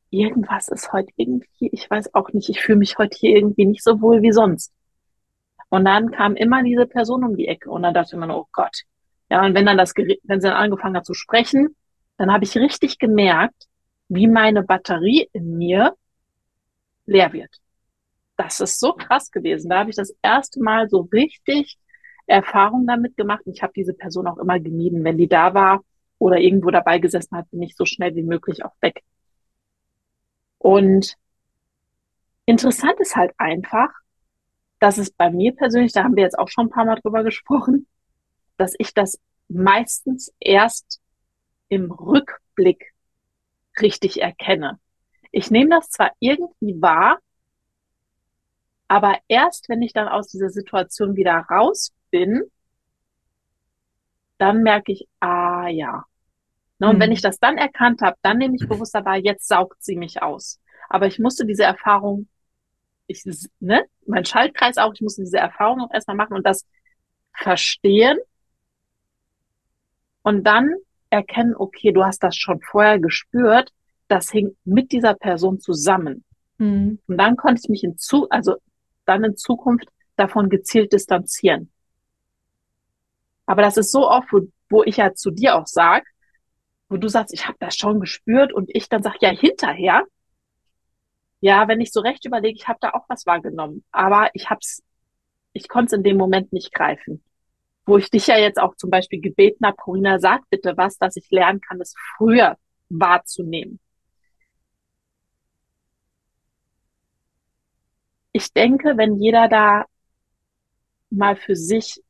irgendwas 0.10 0.68
ist 0.68 0.94
heute 0.94 1.12
irgendwie, 1.16 1.70
ich 1.72 1.90
weiß 1.90 2.14
auch 2.14 2.32
nicht, 2.34 2.50
ich 2.50 2.62
fühle 2.62 2.78
mich 2.78 2.98
heute 2.98 3.18
hier 3.18 3.36
irgendwie 3.36 3.66
nicht 3.66 3.84
so 3.84 4.02
wohl 4.02 4.22
wie 4.22 4.32
sonst. 4.32 4.74
Und 5.70 5.86
dann 5.86 6.12
kam 6.12 6.36
immer 6.36 6.62
diese 6.64 6.86
Person 6.86 7.24
um 7.24 7.36
die 7.36 7.48
Ecke 7.48 7.70
und 7.70 7.84
dann 7.84 7.94
dachte 7.94 8.16
man, 8.18 8.32
oh 8.32 8.48
Gott. 8.52 8.84
Ja, 9.30 9.44
und 9.44 9.56
wenn 9.56 9.66
dann 9.66 9.78
das 9.78 9.96
Gerät, 9.96 10.20
wenn 10.24 10.40
sie 10.40 10.48
dann 10.48 10.58
angefangen 10.58 10.96
hat 10.96 11.06
zu 11.06 11.16
sprechen, 11.16 11.76
dann 12.18 12.32
habe 12.32 12.44
ich 12.44 12.56
richtig 12.56 13.00
gemerkt, 13.00 13.68
wie 14.08 14.28
meine 14.28 14.62
Batterie 14.62 15.28
in 15.34 15.58
mir 15.58 15.96
leer 17.08 17.34
wird 17.34 17.60
das 18.38 18.60
ist 18.60 18.80
so 18.80 18.94
krass 18.94 19.32
gewesen. 19.32 19.70
Da 19.70 19.80
habe 19.80 19.90
ich 19.90 19.96
das 19.96 20.16
erste 20.22 20.62
Mal 20.62 20.90
so 20.90 21.08
richtig 21.12 21.78
Erfahrung 22.28 22.86
damit 22.88 23.18
gemacht. 23.18 23.44
Ich 23.46 23.62
habe 23.62 23.74
diese 23.76 23.94
Person 23.94 24.28
auch 24.28 24.38
immer 24.38 24.60
gemieden. 24.60 25.04
Wenn 25.04 25.18
die 25.18 25.28
da 25.28 25.54
war 25.54 25.84
oder 26.20 26.40
irgendwo 26.40 26.72
dabei 26.72 27.00
gesessen 27.00 27.38
hat, 27.38 27.50
bin 27.52 27.62
ich 27.62 27.76
so 27.76 27.86
schnell 27.86 28.16
wie 28.16 28.24
möglich 28.24 28.66
auch 28.66 28.74
weg. 28.82 29.04
Und 30.58 31.16
interessant 32.46 33.00
ist 33.00 33.16
halt 33.16 33.34
einfach, 33.38 33.90
dass 34.80 34.98
es 34.98 35.12
bei 35.12 35.30
mir 35.30 35.56
persönlich, 35.56 35.94
da 35.94 36.04
haben 36.04 36.16
wir 36.16 36.24
jetzt 36.24 36.38
auch 36.38 36.50
schon 36.50 36.68
ein 36.68 36.72
paar 36.72 36.86
Mal 36.86 37.00
drüber 37.00 37.24
gesprochen, 37.24 37.88
dass 38.58 38.74
ich 38.78 38.94
das 38.94 39.20
meistens 39.48 40.34
erst 40.40 41.02
im 41.70 41.92
Rückblick 41.92 42.94
richtig 43.82 44.22
erkenne. 44.22 44.80
Ich 45.32 45.52
nehme 45.52 45.70
das 45.70 45.90
zwar 45.90 46.12
irgendwie 46.20 46.82
wahr, 46.82 47.20
aber 48.88 49.18
erst 49.28 49.70
wenn 49.70 49.82
ich 49.82 49.94
dann 49.94 50.08
aus 50.08 50.28
dieser 50.28 50.50
Situation 50.50 51.16
wieder 51.16 51.34
raus 51.50 51.94
bin, 52.12 52.44
dann 54.38 54.64
merke 54.64 54.92
ich, 54.92 55.08
ah 55.20 55.68
ja. 55.68 56.06
Ne, 56.80 56.90
und 56.90 56.98
mhm. 56.98 57.02
wenn 57.02 57.12
ich 57.12 57.22
das 57.22 57.40
dann 57.40 57.58
erkannt 57.58 58.02
habe, 58.02 58.18
dann 58.22 58.38
nehme 58.38 58.56
ich 58.56 58.68
bewusst 58.68 58.94
dabei, 58.94 59.20
jetzt 59.20 59.48
saugt 59.48 59.82
sie 59.84 59.96
mich 59.96 60.22
aus. 60.22 60.60
Aber 60.90 61.08
ich 61.08 61.20
musste 61.20 61.46
diese 61.46 61.64
Erfahrung, 61.64 62.28
ich, 63.08 63.24
ne, 63.60 63.86
mein 64.06 64.26
Schaltkreis 64.26 64.78
auch, 64.78 64.94
ich 64.94 65.02
musste 65.02 65.24
diese 65.24 65.38
Erfahrung 65.38 65.82
auch 65.82 65.94
erstmal 65.94 66.18
machen 66.18 66.36
und 66.36 66.46
das 66.46 66.66
verstehen 67.34 68.18
und 70.22 70.44
dann 70.44 70.74
erkennen, 71.10 71.56
okay, 71.56 71.92
du 71.92 72.04
hast 72.04 72.24
das 72.24 72.36
schon 72.36 72.62
vorher 72.62 73.00
gespürt, 73.00 73.72
das 74.08 74.32
hing 74.32 74.56
mit 74.66 74.92
dieser 74.92 75.14
Person 75.14 75.60
zusammen. 75.60 76.24
Mhm. 76.58 77.00
Und 77.08 77.18
dann 77.18 77.38
konnte 77.38 77.62
ich 77.64 77.70
mich 77.70 77.82
hinzu, 77.82 78.28
also 78.30 78.56
dann 79.06 79.24
in 79.24 79.38
Zukunft 79.38 79.88
davon 80.16 80.50
gezielt 80.50 80.94
distanzieren. 80.94 81.72
Aber 83.46 83.62
das 83.62 83.78
ist 83.78 83.92
so 83.92 84.10
oft, 84.10 84.32
wo, 84.32 84.48
wo 84.70 84.84
ich 84.84 84.98
ja 84.98 85.14
zu 85.14 85.32
dir 85.32 85.56
auch 85.56 85.68
sag, 85.68 86.06
wo 86.90 86.98
du 86.98 87.08
sagst, 87.08 87.34
ich 87.34 87.48
habe 87.48 87.58
das 87.60 87.76
schon 87.76 88.00
gespürt 88.00 88.54
und 88.54 88.70
ich 88.74 88.90
dann 88.90 89.04
sag, 89.04 89.22
ja, 89.22 89.30
hinterher, 89.30 90.04
ja, 91.42 91.68
wenn 91.68 91.82
ich 91.82 91.92
so 91.92 92.00
recht 92.02 92.26
überlege, 92.26 92.58
ich 92.58 92.68
habe 92.68 92.80
da 92.82 92.92
auch 92.92 93.06
was 93.08 93.26
wahrgenommen, 93.26 93.84
aber 93.92 94.30
ich 94.34 94.50
hab's, 94.50 94.82
ich 95.54 95.68
konnte 95.68 95.88
es 95.88 95.94
in 95.94 96.04
dem 96.04 96.18
Moment 96.18 96.54
nicht 96.54 96.74
greifen. 96.74 97.24
Wo 97.86 97.98
ich 97.98 98.10
dich 98.10 98.28
ja 98.28 98.38
jetzt 98.38 98.60
auch 98.60 98.76
zum 98.76 98.90
Beispiel 98.90 99.22
gebeten 99.22 99.66
habe, 99.66 99.78
Corina, 99.78 100.18
sag 100.20 100.50
bitte 100.50 100.76
was, 100.76 100.98
dass 100.98 101.18
ich 101.18 101.30
lernen 101.30 101.62
kann, 101.62 101.80
es 101.82 101.94
früher 102.18 102.58
wahrzunehmen. 102.90 103.80
Ich 108.36 108.52
denke, 108.52 108.98
wenn 108.98 109.16
jeder 109.16 109.48
da 109.48 109.86
mal 111.10 111.38
für 111.38 111.56
sich 111.56 112.04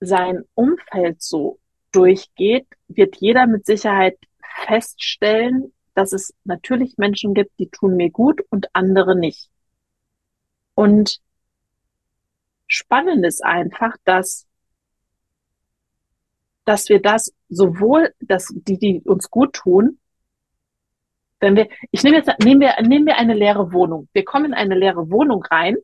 sein 0.00 0.42
Umfeld 0.54 1.22
so 1.22 1.60
durchgeht, 1.92 2.66
wird 2.88 3.14
jeder 3.20 3.46
mit 3.46 3.64
Sicherheit 3.64 4.18
feststellen, 4.66 5.72
dass 5.94 6.12
es 6.12 6.34
natürlich 6.42 6.98
Menschen 6.98 7.34
gibt, 7.34 7.56
die 7.60 7.68
tun 7.68 7.94
mir 7.94 8.10
gut 8.10 8.40
und 8.50 8.66
andere 8.72 9.14
nicht. 9.14 9.48
Und 10.74 11.20
spannend 12.66 13.24
ist 13.24 13.44
einfach, 13.44 13.96
dass, 14.04 14.48
dass 16.64 16.88
wir 16.88 17.00
das 17.00 17.32
sowohl, 17.48 18.12
dass 18.18 18.52
die, 18.52 18.76
die 18.76 19.02
uns 19.04 19.30
gut 19.30 19.52
tun, 19.52 20.00
wenn 21.44 21.56
wir, 21.56 21.68
ich 21.90 22.02
nehme 22.02 22.16
jetzt, 22.16 22.30
nehmen 22.42 22.62
wir, 22.62 22.74
nehmen 22.80 23.04
wir 23.04 23.16
eine 23.18 23.34
leere 23.34 23.72
Wohnung. 23.72 24.08
Wir 24.14 24.24
kommen 24.24 24.46
in 24.46 24.54
eine 24.54 24.74
leere 24.74 25.10
Wohnung 25.10 25.44
rein, 25.44 25.76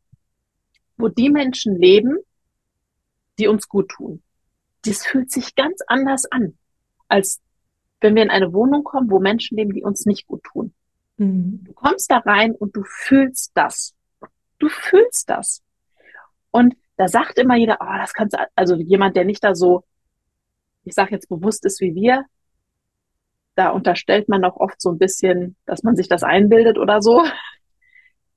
wo 0.96 1.08
die 1.08 1.28
Menschen 1.28 1.76
leben, 1.76 2.16
die 3.38 3.46
uns 3.46 3.68
gut 3.68 3.90
tun. 3.90 4.22
Das 4.86 5.06
fühlt 5.06 5.30
sich 5.30 5.54
ganz 5.54 5.82
anders 5.86 6.24
an, 6.30 6.56
als 7.08 7.40
wenn 8.00 8.14
wir 8.14 8.22
in 8.22 8.30
eine 8.30 8.54
Wohnung 8.54 8.84
kommen, 8.84 9.10
wo 9.10 9.20
Menschen 9.20 9.58
leben, 9.58 9.74
die 9.74 9.82
uns 9.82 10.06
nicht 10.06 10.26
gut 10.26 10.42
tun. 10.44 10.72
Mhm. 11.18 11.64
Du 11.64 11.74
kommst 11.74 12.10
da 12.10 12.18
rein 12.18 12.52
und 12.52 12.74
du 12.74 12.82
fühlst 12.82 13.52
das. 13.54 13.94
Du 14.58 14.70
fühlst 14.70 15.28
das. 15.28 15.62
Und 16.50 16.74
da 16.96 17.08
sagt 17.08 17.38
immer 17.38 17.56
jeder, 17.56 17.78
oh, 17.80 17.96
das 17.98 18.14
kannst 18.14 18.34
du, 18.34 18.38
also 18.54 18.76
jemand, 18.76 19.14
der 19.14 19.26
nicht 19.26 19.44
da 19.44 19.54
so, 19.54 19.84
ich 20.84 20.94
sage 20.94 21.10
jetzt 21.12 21.28
bewusst 21.28 21.66
ist 21.66 21.82
wie 21.82 21.94
wir, 21.94 22.24
da 23.60 23.68
unterstellt 23.68 24.26
man 24.30 24.42
auch 24.42 24.56
oft 24.56 24.80
so 24.80 24.90
ein 24.90 24.96
bisschen, 24.96 25.54
dass 25.66 25.82
man 25.82 25.94
sich 25.94 26.08
das 26.08 26.22
einbildet 26.22 26.78
oder 26.78 27.02
so. 27.02 27.22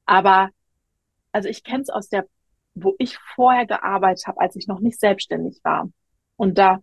Aber 0.06 0.50
also 1.32 1.48
ich 1.48 1.64
kenne 1.64 1.84
es 1.84 1.90
aus 1.90 2.10
der, 2.10 2.26
wo 2.76 2.94
ich 2.98 3.18
vorher 3.34 3.66
gearbeitet 3.66 4.28
habe, 4.28 4.42
als 4.42 4.58
ich 4.58 4.68
noch 4.68 4.82
nicht 4.82 5.00
selbstständig 5.00 5.62
war. 5.64 5.90
Und 6.36 6.58
da, 6.58 6.80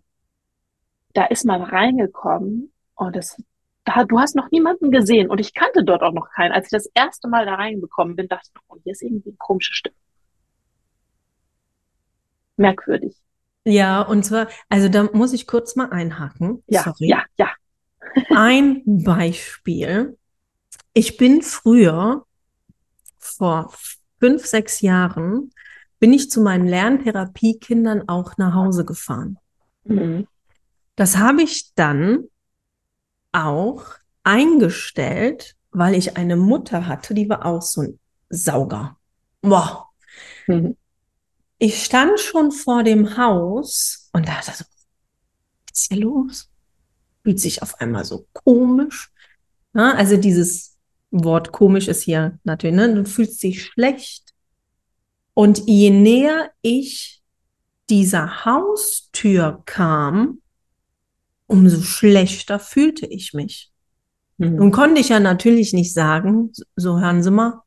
da 1.13 1.27
ist 1.27 1.45
man 1.45 1.61
reingekommen 1.61 2.73
und 2.95 3.15
das, 3.15 3.37
da, 3.85 4.05
du 4.05 4.19
hast 4.19 4.37
noch 4.37 4.51
niemanden 4.51 4.91
gesehen 4.91 5.29
und 5.29 5.39
ich 5.39 5.53
kannte 5.53 5.85
dort 5.85 6.03
auch 6.03 6.15
noch 6.15 6.31
keinen. 6.31 6.53
Als 6.53 6.69
ich 6.69 6.71
das 6.71 6.91
erste 6.95 7.29
Mal 7.29 7.45
da 7.45 7.57
reingekommen 7.57 8.17
bin, 8.17 8.27
dachte 8.27 8.49
ich, 8.55 8.61
oh, 8.69 8.77
hier 8.83 8.93
ist 8.93 9.03
irgendwie 9.03 9.33
ein 9.33 9.39
komisches 9.39 9.77
Stück. 9.77 9.95
Merkwürdig. 12.57 13.15
Ja, 13.67 14.01
und 14.01 14.23
zwar, 14.23 14.49
also 14.71 14.89
da 14.89 15.11
muss 15.13 15.35
ich 15.35 15.47
kurz 15.47 15.77
mal 15.77 15.91
einhaken. 15.91 16.63
Ja, 16.69 16.85
Sorry. 16.85 17.07
ja, 17.07 17.23
ja. 17.37 17.51
Ein 18.35 18.83
Beispiel. 18.85 20.19
Ich 20.93 21.17
bin 21.17 21.43
früher, 21.43 22.25
vor 23.19 23.73
fünf, 24.19 24.47
sechs 24.47 24.81
Jahren, 24.81 25.53
bin 25.99 26.13
ich 26.13 26.31
zu 26.31 26.41
meinen 26.41 26.67
Lerntherapiekindern 26.67 28.09
auch 28.09 28.37
nach 28.39 28.55
Hause 28.55 28.85
gefahren. 28.85 29.39
Mhm. 29.85 30.27
Das 30.97 31.17
habe 31.17 31.43
ich 31.43 31.75
dann 31.75 32.25
auch 33.33 33.85
eingestellt, 34.25 35.57
weil 35.71 35.95
ich 35.95 36.17
eine 36.17 36.37
Mutter 36.37 36.87
hatte, 36.87 37.15
die 37.15 37.29
war 37.29 37.47
auch 37.47 37.63
so 37.63 37.83
ein 37.83 38.01
Sauger. 38.29 38.99
Boah. 39.43 39.89
Mhm. 40.47 40.77
Ich 41.59 41.85
stand 41.85 42.19
schon 42.19 42.53
vor 42.53 42.83
dem 42.83 43.17
Haus 43.17 44.11
und 44.13 44.27
dachte 44.27 44.53
so, 44.53 44.65
was 44.65 45.81
ist 45.83 45.93
hier 45.93 46.01
los? 46.01 46.50
Fühlt 47.23 47.41
sich 47.41 47.63
auf 47.63 47.81
einmal 47.81 48.05
so 48.05 48.27
komisch. 48.33 49.11
Ja, 49.75 49.93
also 49.95 50.17
dieses 50.17 50.77
Wort 51.11 51.53
komisch 51.53 51.89
ist 51.89 52.03
hier 52.03 52.39
natürlich, 52.45 52.77
ne? 52.77 52.95
du 52.95 53.05
fühlst 53.05 53.43
dich 53.43 53.65
schlecht. 53.65 54.35
Und 55.35 55.63
je 55.67 55.91
näher 55.91 56.51
ich 56.63 57.23
dieser 57.89 58.45
Haustür 58.45 59.63
kam, 59.65 60.41
umso 61.47 61.83
schlechter 61.83 62.59
fühlte 62.59 63.07
ich 63.07 63.33
mich. 63.33 63.71
Mhm. 64.39 64.57
Nun 64.57 64.71
konnte 64.71 65.01
ich 65.01 65.09
ja 65.09 65.21
natürlich 65.21 65.73
nicht 65.73 65.93
sagen, 65.93 66.53
so 66.77 67.01
hören 67.01 67.23
Sie 67.23 67.31
mal, 67.31 67.63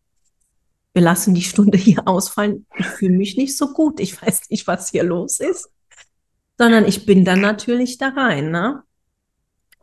wir 0.94 1.02
lassen 1.02 1.34
die 1.34 1.42
Stunde 1.42 1.78
hier 1.78 2.08
ausfallen. 2.08 2.66
Ich 2.78 2.86
fühle 2.86 3.18
mich 3.18 3.36
nicht 3.36 3.58
so 3.58 3.74
gut. 3.74 4.00
Ich 4.00 4.20
weiß 4.22 4.50
nicht, 4.50 4.68
was 4.68 4.92
hier 4.92 5.04
los 5.04 5.40
ist. 5.40 5.70
Sondern 6.58 6.86
ich 6.86 7.06
bin 7.06 7.26
dann 7.26 7.42
natürlich 7.42 7.98
da 7.98 8.10
rein. 8.10 8.52
Ne? 8.52 8.84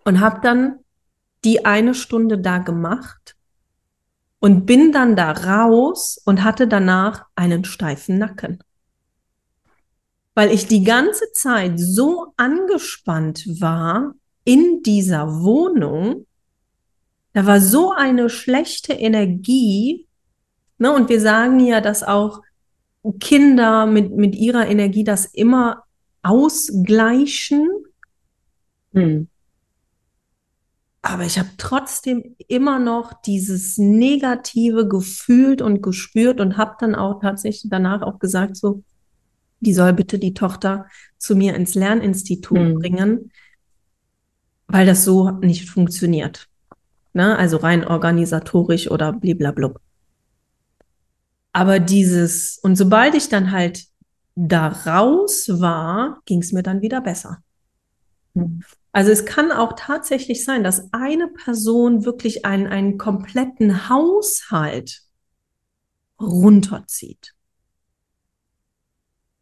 Und 0.05 0.21
habe 0.21 0.41
dann 0.43 0.81
die 1.45 1.65
eine 1.65 1.95
Stunde 1.95 2.39
da 2.39 2.59
gemacht 2.59 3.37
und 4.41 4.67
bin 4.67 4.93
dann 4.93 5.17
da 5.17 5.33
raus 5.33 6.21
und 6.25 6.43
hatte 6.45 6.67
danach 6.67 7.27
einen 7.35 7.65
steifen 7.65 8.19
Nacken. 8.19 8.63
Weil 10.35 10.51
ich 10.51 10.67
die 10.67 10.85
ganze 10.85 11.31
Zeit 11.33 11.79
so 11.79 12.33
angespannt 12.37 13.45
war 13.61 14.15
in 14.45 14.83
dieser 14.83 15.43
Wohnung, 15.43 16.27
da 17.33 17.47
war 17.47 17.61
so 17.61 17.93
eine 17.93 18.29
schlechte 18.29 18.93
Energie, 18.93 20.07
ne, 20.79 20.93
und 20.93 21.09
wir 21.09 21.21
sagen 21.21 21.61
ja, 21.61 21.81
dass 21.81 22.03
auch 22.03 22.43
Kinder 23.21 23.87
mit, 23.87 24.13
mit 24.17 24.35
ihrer 24.35 24.67
Energie 24.67 25.05
das 25.05 25.27
immer 25.27 25.85
ausgleichen. 26.23 27.69
Hm. 28.93 29.30
Aber 31.03 31.25
ich 31.25 31.39
habe 31.39 31.49
trotzdem 31.57 32.37
immer 32.47 32.79
noch 32.79 33.15
dieses 33.23 33.79
Negative 33.79 34.87
gefühlt 34.87 35.63
und 35.63 35.83
gespürt 35.83 36.41
und 36.41 36.59
habe 36.59 36.77
dann 36.79 36.95
auch 36.95 37.21
tatsächlich 37.21 37.71
danach 37.71 38.03
auch 38.03 38.19
gesagt, 38.19 38.57
so, 38.57 38.83
die 39.61 39.73
soll 39.73 39.93
bitte 39.95 40.19
die 40.19 40.35
Tochter 40.35 40.87
zu 41.17 41.37
mir 41.37 41.55
ins 41.55 41.75
Lerninstitut 41.75 42.59
mhm. 42.59 42.75
bringen, 42.75 43.33
weil 44.67 44.87
das 44.87 45.05
so 45.05 45.31
nicht 45.31 45.71
funktioniert. 45.71 46.49
Ne? 47.15 47.37
Also 47.37 47.57
rein 47.57 47.87
organisatorisch 47.87 48.91
oder 48.91 49.13
bliblablub. 49.13 49.81
Aber 51.53 51.81
dieses, 51.81 52.59
und 52.59 52.77
sobald 52.77 53.15
ich 53.15 53.29
dann 53.29 53.51
halt 53.51 53.87
da 54.37 54.69
raus 54.69 55.47
war, 55.49 56.21
ging 56.25 56.41
es 56.41 56.53
mir 56.53 56.63
dann 56.63 56.83
wieder 56.83 57.01
besser. 57.01 57.43
Mhm. 58.35 58.63
Also 58.93 59.13
es 59.13 59.25
kann 59.25 59.53
auch 59.53 59.75
tatsächlich 59.77 60.45
sein, 60.45 60.65
dass 60.65 60.93
eine 60.93 61.29
Person 61.29 62.05
wirklich 62.05 62.45
einen, 62.45 62.67
einen 62.67 62.99
kompletten 62.99 63.89
Haushalt 63.89 65.03
runterzieht. 66.21 67.35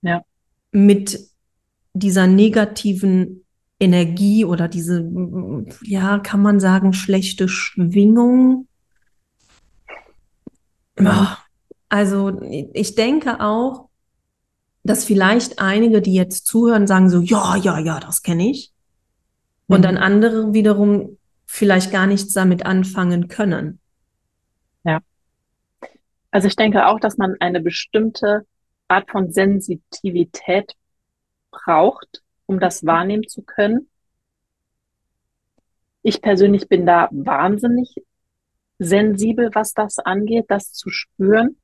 Ja. 0.03 0.23
Mit 0.71 1.19
dieser 1.95 2.27
negativen 2.27 3.45
Energie 3.81 4.45
oder 4.45 4.69
diese, 4.69 5.09
ja, 5.83 6.19
kann 6.19 6.43
man 6.43 6.61
sagen, 6.61 6.93
schlechte 6.93 7.49
Schwingung. 7.49 8.69
Ja. 10.99 11.39
Also 11.89 12.41
ich 12.43 12.97
denke 12.97 13.41
auch, 13.41 13.89
dass 14.83 15.05
vielleicht 15.05 15.59
einige, 15.59 16.03
die 16.03 16.15
jetzt 16.15 16.47
zuhören, 16.47 16.87
sagen 16.87 17.09
so, 17.09 17.21
ja, 17.21 17.57
ja, 17.57 17.79
ja, 17.79 17.99
das 17.99 18.23
kenne 18.23 18.51
ich. 18.51 18.73
Und 19.69 19.85
dann 19.85 19.97
mhm. 19.97 20.03
andere 20.03 20.53
wiederum 20.55 21.19
vielleicht 21.47 21.93
gar 21.93 22.07
nichts 22.07 22.33
damit 22.35 22.67
anfangen 22.67 23.29
können. 23.29 23.79
Ja. 24.85 25.01
Also 26.31 26.49
ich 26.49 26.57
denke 26.57 26.87
auch, 26.87 26.99
dass 27.01 27.19
man 27.19 27.37
eine 27.41 27.61
bestimmte 27.61 28.47
Art 28.89 29.11
von 29.11 29.31
Sensitivität 29.31 30.75
braucht, 31.51 32.23
um 32.47 32.59
das 32.61 32.85
wahrnehmen 32.85 33.29
zu 33.29 33.43
können. 33.43 33.89
Ich 36.03 36.23
persönlich 36.23 36.69
bin 36.69 36.87
da 36.87 37.09
wahnsinnig 37.11 37.95
sensibel, 38.79 39.51
was 39.53 39.75
das 39.75 39.99
angeht, 39.99 40.47
das 40.49 40.73
zu 40.73 40.89
spüren. 40.91 41.57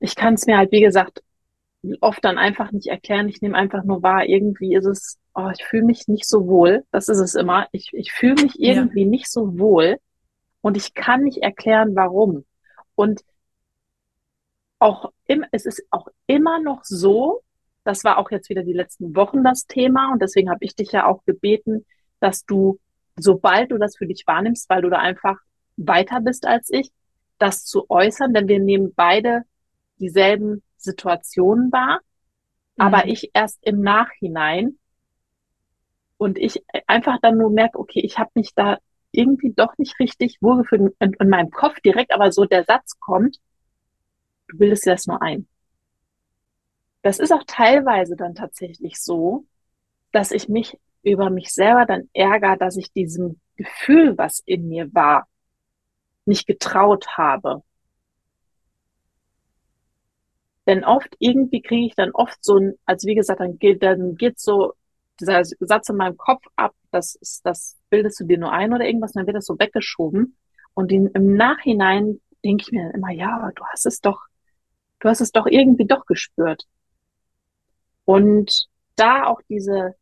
Ich 0.00 0.16
kann 0.16 0.34
es 0.34 0.46
mir 0.46 0.58
halt, 0.58 0.72
wie 0.72 0.82
gesagt, 0.82 1.22
oft 2.00 2.24
dann 2.24 2.38
einfach 2.38 2.72
nicht 2.72 2.86
erklären. 2.86 3.28
Ich 3.28 3.42
nehme 3.42 3.56
einfach 3.56 3.84
nur 3.84 4.02
wahr, 4.02 4.24
irgendwie 4.26 4.74
ist 4.74 4.86
es, 4.86 5.18
oh, 5.34 5.50
ich 5.56 5.64
fühle 5.64 5.84
mich 5.84 6.08
nicht 6.08 6.28
so 6.28 6.46
wohl. 6.46 6.84
Das 6.90 7.08
ist 7.08 7.18
es 7.18 7.34
immer. 7.34 7.66
Ich, 7.72 7.90
ich 7.92 8.12
fühle 8.12 8.42
mich 8.42 8.58
irgendwie 8.58 9.02
ja. 9.02 9.08
nicht 9.08 9.30
so 9.30 9.58
wohl 9.58 9.98
und 10.60 10.76
ich 10.76 10.94
kann 10.94 11.22
nicht 11.22 11.42
erklären, 11.42 11.94
warum. 11.94 12.44
Und 12.94 13.22
auch 14.78 15.12
im, 15.26 15.44
es 15.50 15.66
ist 15.66 15.82
auch 15.90 16.08
immer 16.26 16.60
noch 16.60 16.84
so, 16.84 17.42
das 17.84 18.04
war 18.04 18.18
auch 18.18 18.30
jetzt 18.30 18.48
wieder 18.48 18.62
die 18.62 18.72
letzten 18.72 19.14
Wochen 19.14 19.44
das 19.44 19.66
Thema 19.66 20.12
und 20.12 20.22
deswegen 20.22 20.50
habe 20.50 20.64
ich 20.64 20.74
dich 20.74 20.92
ja 20.92 21.06
auch 21.06 21.24
gebeten, 21.24 21.84
dass 22.20 22.44
du, 22.44 22.78
sobald 23.16 23.72
du 23.72 23.78
das 23.78 23.96
für 23.96 24.06
dich 24.06 24.24
wahrnimmst, 24.26 24.68
weil 24.70 24.82
du 24.82 24.90
da 24.90 24.98
einfach 24.98 25.36
weiter 25.76 26.20
bist 26.20 26.46
als 26.46 26.70
ich, 26.70 26.90
das 27.38 27.64
zu 27.64 27.88
äußern, 27.90 28.32
denn 28.32 28.48
wir 28.48 28.60
nehmen 28.60 28.92
beide 28.94 29.42
dieselben 29.98 30.62
Situation 30.84 31.72
war, 31.72 32.00
mhm. 32.76 32.86
aber 32.86 33.06
ich 33.06 33.30
erst 33.34 33.58
im 33.62 33.80
Nachhinein 33.80 34.78
und 36.16 36.38
ich 36.38 36.64
einfach 36.86 37.18
dann 37.20 37.38
nur 37.38 37.50
merke, 37.50 37.78
okay, 37.78 38.00
ich 38.00 38.18
habe 38.18 38.30
mich 38.34 38.54
da 38.54 38.78
irgendwie 39.10 39.52
doch 39.52 39.76
nicht 39.78 39.98
richtig 40.00 40.38
wohlgefühlt 40.40 40.94
in, 40.98 41.12
in 41.14 41.28
meinem 41.28 41.50
Kopf 41.50 41.80
direkt, 41.80 42.12
aber 42.12 42.32
so 42.32 42.44
der 42.44 42.64
Satz 42.64 42.98
kommt, 42.98 43.38
du 44.48 44.58
bildest 44.58 44.86
dir 44.86 44.92
das 44.92 45.06
nur 45.06 45.22
ein. 45.22 45.46
Das 47.02 47.18
ist 47.18 47.32
auch 47.32 47.44
teilweise 47.46 48.16
dann 48.16 48.34
tatsächlich 48.34 49.00
so, 49.00 49.44
dass 50.10 50.30
ich 50.30 50.48
mich 50.48 50.78
über 51.02 51.30
mich 51.30 51.52
selber 51.52 51.84
dann 51.86 52.08
ärgere, 52.14 52.56
dass 52.56 52.76
ich 52.76 52.92
diesem 52.92 53.40
Gefühl, 53.56 54.16
was 54.16 54.42
in 54.46 54.68
mir 54.68 54.92
war, 54.94 55.28
nicht 56.24 56.46
getraut 56.46 57.06
habe. 57.16 57.62
Denn 60.66 60.84
oft 60.84 61.14
irgendwie 61.18 61.60
kriege 61.62 61.86
ich 61.86 61.94
dann 61.94 62.10
oft 62.12 62.42
so 62.42 62.56
ein, 62.58 62.74
also 62.86 63.06
wie 63.06 63.14
gesagt, 63.14 63.40
dann 63.40 63.58
geht, 63.58 63.82
dann 63.82 64.16
geht 64.16 64.38
so 64.40 64.72
dieser 65.20 65.44
Satz 65.60 65.88
in 65.88 65.96
meinem 65.96 66.16
Kopf 66.16 66.42
ab, 66.56 66.74
das 66.90 67.14
ist, 67.16 67.44
das 67.44 67.78
bildest 67.90 68.20
du 68.20 68.24
dir 68.24 68.38
nur 68.38 68.52
ein 68.52 68.72
oder 68.72 68.84
irgendwas, 68.86 69.12
und 69.14 69.20
dann 69.20 69.26
wird 69.26 69.36
das 69.36 69.46
so 69.46 69.58
weggeschoben. 69.58 70.36
Und 70.74 70.90
in, 70.90 71.08
im 71.08 71.36
Nachhinein 71.36 72.20
denke 72.44 72.64
ich 72.66 72.72
mir 72.72 72.92
immer, 72.94 73.10
ja, 73.10 73.50
du 73.54 73.64
hast 73.66 73.86
es 73.86 74.00
doch, 74.00 74.20
du 75.00 75.08
hast 75.08 75.20
es 75.20 75.32
doch 75.32 75.46
irgendwie 75.46 75.86
doch 75.86 76.06
gespürt. 76.06 76.64
Und 78.04 78.68
da 78.96 79.24
auch 79.26 79.40
diese 79.48 79.94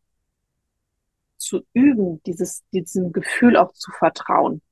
zu 1.37 1.62
üben, 1.72 2.22
dieses, 2.25 2.62
diesem 2.72 3.12
Gefühl 3.12 3.57
auch 3.57 3.72
zu 3.72 3.90
vertrauen. 3.92 4.62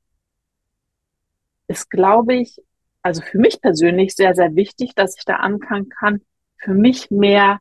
ist, 1.67 1.91
glaube 1.91 2.35
ich, 2.35 2.57
also 3.03 3.23
für 3.23 3.39
mich 3.39 3.61
persönlich 3.61 4.15
sehr, 4.15 4.35
sehr 4.35 4.55
wichtig, 4.55 4.95
dass 4.95 5.17
ich 5.17 5.25
da 5.25 5.37
anfangen 5.37 5.89
kann, 5.89 6.21
für 6.59 6.75
mich 6.75 7.11
mehr, 7.11 7.61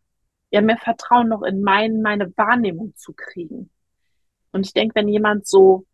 ja, 0.52 0.62
mehr 0.62 0.78
Vertrauen 0.78 1.30
noch 1.30 1.44
in 1.44 1.62
mein, 1.62 2.02
meine 2.02 2.36
Wahrnehmung 2.38 2.94
zu 2.96 3.14
kriegen. 3.14 3.70
Und 4.52 4.66
ich 4.66 4.74
denke, 4.74 4.96
wenn 4.96 5.08
jemand 5.08 5.48
so 5.48 5.86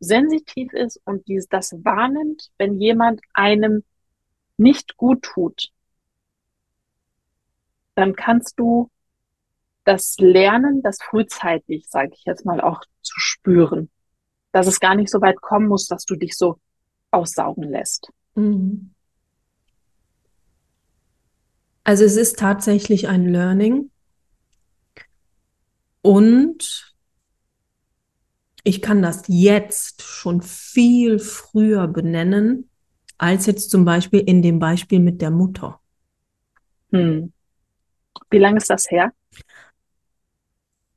sensitiv 0.00 0.72
ist 0.72 1.00
und 1.04 1.26
dieses, 1.28 1.48
das 1.48 1.72
wahrnimmt, 1.84 2.50
wenn 2.58 2.80
jemand 2.80 3.20
einem 3.32 3.84
nicht 4.56 4.96
gut 4.96 5.22
tut, 5.22 5.70
dann 7.94 8.14
kannst 8.14 8.58
du 8.58 8.90
das 9.84 10.16
lernen, 10.18 10.82
das 10.82 10.98
frühzeitig, 11.00 11.86
sage 11.88 12.10
ich 12.14 12.24
jetzt 12.24 12.44
mal, 12.44 12.60
auch 12.60 12.82
zu 13.02 13.14
spüren. 13.18 13.90
Dass 14.52 14.66
es 14.66 14.80
gar 14.80 14.94
nicht 14.94 15.10
so 15.10 15.20
weit 15.20 15.40
kommen 15.40 15.68
muss, 15.68 15.86
dass 15.86 16.04
du 16.04 16.16
dich 16.16 16.36
so 16.36 16.58
aussaugen 17.10 17.64
lässt. 17.64 18.10
Mhm. 18.36 18.90
Also 21.84 22.04
es 22.04 22.16
ist 22.16 22.38
tatsächlich 22.38 23.08
ein 23.08 23.26
Learning. 23.26 23.90
Und 26.02 26.94
ich 28.64 28.82
kann 28.82 29.02
das 29.02 29.22
jetzt 29.28 30.02
schon 30.02 30.42
viel 30.42 31.20
früher 31.20 31.86
benennen, 31.86 32.68
als 33.18 33.46
jetzt 33.46 33.70
zum 33.70 33.84
Beispiel 33.84 34.20
in 34.20 34.42
dem 34.42 34.58
Beispiel 34.58 34.98
mit 34.98 35.22
der 35.22 35.30
Mutter. 35.30 35.80
Hm. 36.90 37.32
Wie 38.30 38.38
lange 38.38 38.56
ist 38.56 38.68
das 38.68 38.90
her? 38.90 39.12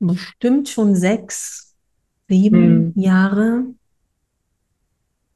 Bestimmt 0.00 0.68
schon 0.68 0.96
sechs, 0.96 1.76
sieben 2.28 2.94
hm. 2.94 3.00
Jahre. 3.00 3.64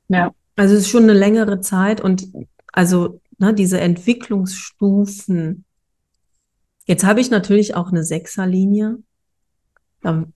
Ja. 0.09 0.35
Also 0.57 0.75
es 0.75 0.83
ist 0.83 0.91
schon 0.91 1.05
eine 1.05 1.15
längere 1.15 1.61
Zeit 1.61 2.01
und 2.01 2.29
also 2.73 3.21
ne, 3.39 3.55
diese 3.55 3.81
Entwicklungsstufen. 3.81 5.65
Jetzt 6.87 7.05
habe 7.05 7.21
ich 7.21 7.31
natürlich 7.31 7.75
auch 7.75 7.89
eine 7.89 8.05
Sechserlinie. 8.05 8.99
Da 10.03 10.27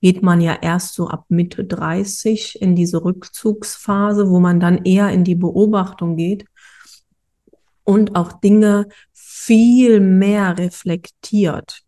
geht 0.00 0.22
man 0.22 0.40
ja 0.40 0.58
erst 0.60 0.94
so 0.94 1.08
ab 1.08 1.26
Mitte 1.28 1.64
30 1.64 2.60
in 2.60 2.74
diese 2.74 3.04
Rückzugsphase, 3.04 4.28
wo 4.30 4.40
man 4.40 4.60
dann 4.60 4.84
eher 4.84 5.10
in 5.10 5.24
die 5.24 5.34
Beobachtung 5.34 6.16
geht 6.16 6.46
und 7.84 8.16
auch 8.16 8.32
Dinge 8.32 8.88
viel 9.12 10.00
mehr 10.00 10.58
reflektiert. 10.58 11.82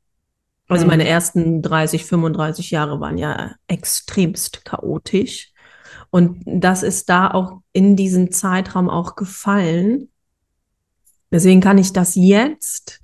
Also 0.68 0.86
meine 0.86 1.04
mhm. 1.04 1.10
ersten 1.10 1.62
30, 1.62 2.04
35 2.04 2.70
Jahre 2.70 3.00
waren 3.00 3.18
ja 3.18 3.54
extremst 3.66 4.64
chaotisch. 4.64 5.52
Und 6.10 6.42
das 6.46 6.82
ist 6.82 7.08
da 7.08 7.30
auch 7.30 7.60
in 7.72 7.96
diesem 7.96 8.30
Zeitraum 8.32 8.88
auch 8.88 9.16
gefallen. 9.16 10.08
Deswegen 11.30 11.60
kann 11.60 11.78
ich 11.78 11.92
das 11.92 12.14
jetzt 12.14 13.00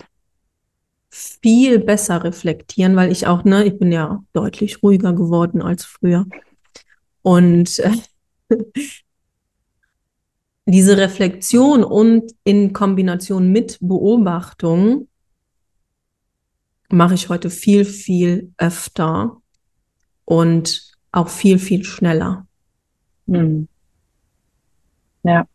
viel 1.11 1.79
besser 1.79 2.25
reflektieren, 2.25 2.97
weil 2.97 3.13
ich 3.13 3.27
auch, 3.27 3.45
ne, 3.45 3.65
ich 3.65 3.79
bin 3.79 3.93
ja 3.93 4.25
deutlich 4.33 4.83
ruhiger 4.83 5.13
geworden 5.13 5.63
als 5.63 5.85
früher. 5.85 6.27
Und 7.23 7.79
äh, 7.79 7.93
diese 10.67 10.97
Reflexion 10.97 11.85
und 11.85 12.33
in 12.43 12.73
Kombination 12.73 13.53
mit 13.53 13.79
Beobachtung 13.81 15.09
mache 16.89 17.15
ich 17.15 17.29
heute 17.29 17.51
viel, 17.51 17.85
viel 17.85 18.53
öfter 18.57 19.41
und 20.25 20.93
auch 21.13 21.29
viel, 21.29 21.59
viel 21.59 21.85
schneller. 21.85 22.47
Hm. 23.27 23.69
Ja. 25.23 25.47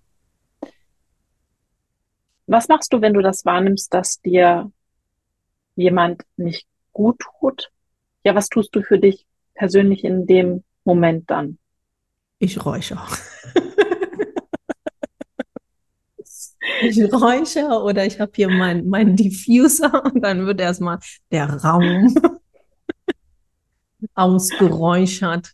Was 2.48 2.68
machst 2.68 2.92
du, 2.92 3.02
wenn 3.02 3.14
du 3.14 3.22
das 3.22 3.46
wahrnimmst, 3.46 3.94
dass 3.94 4.22
dir 4.22 4.72
jemand 5.76 6.24
nicht 6.36 6.68
gut 6.94 7.20
tut? 7.20 7.72
Ja, 8.24 8.34
was 8.34 8.50
tust 8.50 8.76
du 8.76 8.82
für 8.82 8.98
dich 8.98 9.28
persönlich 9.54 10.04
in 10.04 10.26
dem 10.26 10.64
Moment 10.84 11.30
dann? 11.30 11.60
Ich 12.40 12.66
räuchere. 12.66 13.06
ich 16.82 16.98
räuchere 17.14 17.84
oder 17.84 18.06
ich 18.06 18.20
habe 18.20 18.32
hier 18.36 18.50
meinen 18.50 18.90
mein 18.90 19.16
Diffuser 19.16 20.04
und 20.06 20.22
dann 20.22 20.46
wird 20.46 20.60
erstmal 20.60 21.00
der 21.32 21.54
Raum 21.64 22.16
ausgeräuchert. 24.16 25.54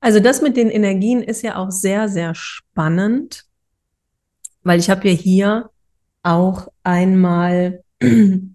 Also 0.00 0.20
das 0.20 0.42
mit 0.42 0.56
den 0.56 0.70
Energien 0.70 1.22
ist 1.22 1.42
ja 1.42 1.56
auch 1.56 1.70
sehr, 1.70 2.08
sehr 2.08 2.34
spannend, 2.34 3.44
weil 4.62 4.78
ich 4.78 4.90
habe 4.90 5.08
ja 5.08 5.14
hier 5.14 5.70
auch 6.22 6.68
einmal 6.82 7.82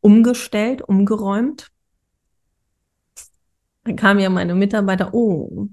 umgestellt, 0.00 0.82
umgeräumt. 0.82 1.68
Dann 3.84 3.96
kamen 3.96 4.20
ja 4.20 4.30
meine 4.30 4.54
Mitarbeiter, 4.54 5.14
oh, 5.14 5.68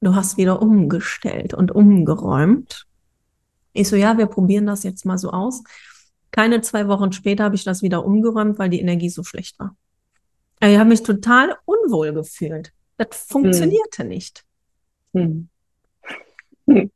du 0.00 0.14
hast 0.14 0.36
wieder 0.36 0.62
umgestellt 0.62 1.54
und 1.54 1.72
umgeräumt. 1.72 2.86
Ich 3.72 3.88
so, 3.88 3.96
ja, 3.96 4.18
wir 4.18 4.26
probieren 4.26 4.66
das 4.66 4.82
jetzt 4.82 5.04
mal 5.04 5.18
so 5.18 5.30
aus. 5.30 5.62
Keine 6.30 6.60
zwei 6.60 6.88
Wochen 6.88 7.12
später 7.12 7.44
habe 7.44 7.54
ich 7.54 7.64
das 7.64 7.82
wieder 7.82 8.04
umgeräumt, 8.04 8.58
weil 8.58 8.70
die 8.70 8.80
Energie 8.80 9.08
so 9.08 9.24
schlecht 9.24 9.58
war. 9.58 9.76
Ich 10.60 10.76
habe 10.76 10.88
mich 10.88 11.02
total 11.02 11.56
unwohl 11.64 12.12
gefühlt. 12.12 12.72
Das 12.98 13.08
funktionierte 13.26 14.02
hm. 14.02 14.08
nicht. 14.08 14.44
Hm. 15.14 15.48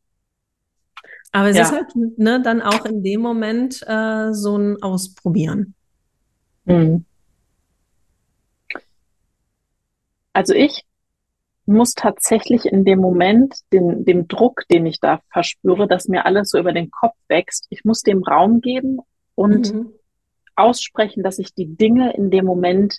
Aber 1.33 1.49
es 1.49 1.57
ja. 1.57 1.63
ist 1.63 1.73
halt 1.73 1.97
ne, 1.97 2.43
dann 2.43 2.61
auch 2.61 2.85
in 2.85 3.03
dem 3.03 3.23
Moment 3.23 3.83
äh, 3.87 4.35
so 4.35 4.57
ein 4.57 4.83
Ausprobieren. 4.83 5.75
Hm. 6.67 7.07
Also 10.35 10.53
ich 10.55 10.85
muss 11.65 11.95
tatsächlich 11.95 12.67
in 12.67 12.85
dem 12.85 12.99
Moment 12.99 13.55
den, 13.73 14.05
dem 14.05 14.29
Druck, 14.29 14.65
den 14.71 14.85
ich 14.85 15.01
da 15.01 15.21
verspüre, 15.31 15.87
dass 15.87 16.09
mir 16.09 16.27
alles 16.27 16.51
so 16.51 16.59
über 16.59 16.73
den 16.73 16.91
Kopf 16.91 17.17
wächst, 17.29 17.67
ich 17.71 17.85
muss 17.85 18.03
dem 18.03 18.23
Raum 18.23 18.61
geben 18.61 18.99
und 19.35 19.73
mhm. 19.73 19.93
aussprechen, 20.57 21.23
dass 21.23 21.39
ich 21.39 21.55
die 21.55 21.77
Dinge 21.77 22.15
in 22.15 22.31
dem 22.31 22.45
Moment 22.45 22.99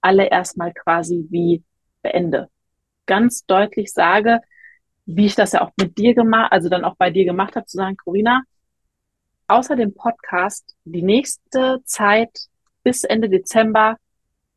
alle 0.00 0.28
erstmal 0.28 0.72
quasi 0.72 1.26
wie 1.30 1.62
beende. 2.02 2.48
Ganz 3.06 3.44
deutlich 3.46 3.92
sage, 3.92 4.40
wie 5.06 5.26
ich 5.26 5.34
das 5.34 5.52
ja 5.52 5.62
auch 5.62 5.70
mit 5.78 5.98
dir 5.98 6.14
gemacht, 6.14 6.52
also 6.52 6.68
dann 6.68 6.84
auch 6.84 6.96
bei 6.96 7.10
dir 7.10 7.24
gemacht 7.24 7.56
habe, 7.56 7.66
zu 7.66 7.76
sagen, 7.76 7.96
Corina, 7.96 8.42
außer 9.48 9.76
dem 9.76 9.94
Podcast, 9.94 10.76
die 10.84 11.02
nächste 11.02 11.80
Zeit 11.84 12.30
bis 12.82 13.04
Ende 13.04 13.28
Dezember 13.28 13.96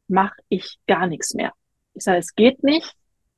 mache 0.08 0.36
ich 0.50 0.78
gar 0.88 1.08
nichts 1.08 1.34
mehr. 1.34 1.54
Ich 1.94 2.04
sage, 2.04 2.20
es 2.20 2.36
geht 2.36 2.64
nicht. 2.64 2.94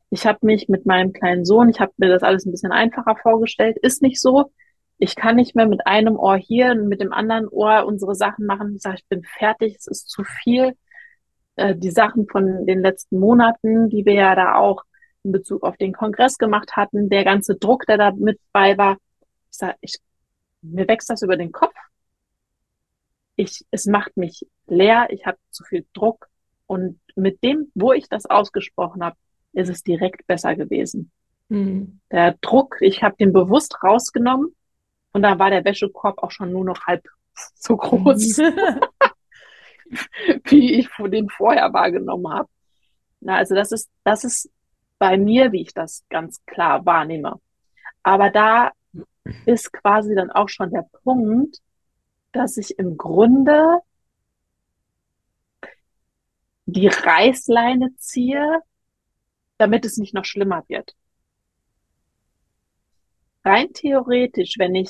Ich 0.10 0.26
habe 0.26 0.40
mich 0.42 0.70
mit 0.70 0.86
meinem 0.86 1.14
kleinen 1.14 1.46
Sohn, 1.46 1.70
ich 1.70 1.80
habe 1.80 1.94
mir 1.98 2.10
das 2.10 2.24
alles 2.24 2.46
ein 2.46 2.52
bisschen 2.52 2.72
einfacher 2.72 3.16
vorgestellt, 3.16 3.78
ist 3.82 4.02
nicht 4.02 4.22
so. 4.22 4.52
Ich 4.98 5.16
kann 5.16 5.36
nicht 5.36 5.56
mehr 5.56 5.68
mit 5.68 5.86
einem 5.88 6.16
Ohr 6.16 6.38
hier 6.38 6.72
und 6.72 6.88
mit 6.88 7.02
dem 7.02 7.12
anderen 7.12 7.48
Ohr 7.50 7.86
unsere 7.86 8.16
Sachen 8.16 8.46
machen. 8.46 8.76
Ich 8.76 8.82
sage, 8.82 8.98
ich 9.00 9.08
bin 9.08 9.24
fertig, 9.24 9.76
es 9.78 9.88
ist 9.88 10.10
zu 10.10 10.24
viel. 10.24 10.78
Äh, 11.56 11.76
die 11.76 11.92
Sachen 11.92 12.28
von 12.28 12.66
den 12.66 12.82
letzten 12.82 13.20
Monaten, 13.20 13.90
die 13.90 14.06
wir 14.06 14.14
ja 14.14 14.36
da 14.36 14.56
auch 14.56 14.84
in 15.24 15.32
Bezug 15.32 15.64
auf 15.64 15.78
den 15.78 15.94
Kongress 15.94 16.38
gemacht 16.38 16.76
hatten, 16.76 17.10
der 17.10 17.24
ganze 17.24 17.56
Druck, 17.56 17.86
der 17.86 17.98
da 17.98 18.12
mit 18.12 18.40
bei 18.52 18.78
war. 18.78 18.98
Ich 19.50 19.58
sage, 19.58 19.76
ich, 19.82 19.96
mir 20.62 20.88
wächst 20.88 21.10
das 21.10 21.22
über 21.22 21.38
den 21.38 21.52
Kopf. 21.52 21.74
Ich, 23.36 23.66
es 23.72 23.86
macht 23.86 24.16
mich 24.18 24.46
leer, 24.68 25.08
ich 25.10 25.26
habe 25.26 25.38
zu 25.50 25.64
viel 25.64 25.86
Druck. 25.94 26.28
Und 26.68 27.00
mit 27.16 27.44
dem, 27.44 27.72
wo 27.76 27.94
ich 27.94 28.08
das 28.10 28.26
ausgesprochen 28.26 29.04
habe, 29.04 29.18
ist 29.54 29.70
es 29.70 29.84
direkt 29.84 30.26
besser 30.28 30.56
gewesen. 30.56 31.12
Mhm. 31.50 32.00
Der 32.12 32.36
Druck, 32.42 32.78
ich 32.82 33.04
habe 33.04 33.16
den 33.18 33.34
bewusst 33.34 33.84
rausgenommen 33.84 34.56
und 35.14 35.22
da 35.22 35.40
war 35.40 35.50
der 35.50 35.64
Wäschekorb 35.64 36.22
auch 36.24 36.32
schon 36.32 36.52
nur 36.52 36.66
noch 36.66 36.86
halb 36.86 37.08
so 37.56 37.78
groß. 37.78 38.38
wie 40.46 40.80
ich 40.80 40.90
den 41.00 41.30
vorher 41.30 41.74
wahrgenommen 41.74 42.32
habe. 42.32 42.50
Na, 43.22 43.38
also 43.38 43.56
das 43.56 43.72
ist, 43.72 43.90
das 44.04 44.24
ist 44.24 44.50
bei 45.00 45.18
mir, 45.18 45.52
wie 45.52 45.62
ich 45.62 45.74
das 45.74 46.04
ganz 46.10 46.44
klar 46.46 46.86
wahrnehme. 46.86 47.40
Aber 48.04 48.30
da 48.30 48.72
ist 49.46 49.74
quasi 49.74 50.16
dann 50.16 50.32
auch 50.32 50.50
schon 50.50 50.70
der 50.72 50.88
Punkt, 51.04 51.60
dass 52.32 52.58
ich 52.58 52.78
im 52.78 52.98
Grunde 52.98 53.80
die 56.66 56.88
Reißleine 56.88 57.96
ziehe, 57.98 58.62
damit 59.58 59.86
es 59.86 59.98
nicht 59.98 60.14
noch 60.14 60.26
schlimmer 60.26 60.64
wird. 60.68 60.96
Rein 63.44 63.72
theoretisch, 63.74 64.56
wenn 64.58 64.76
ich 64.76 64.90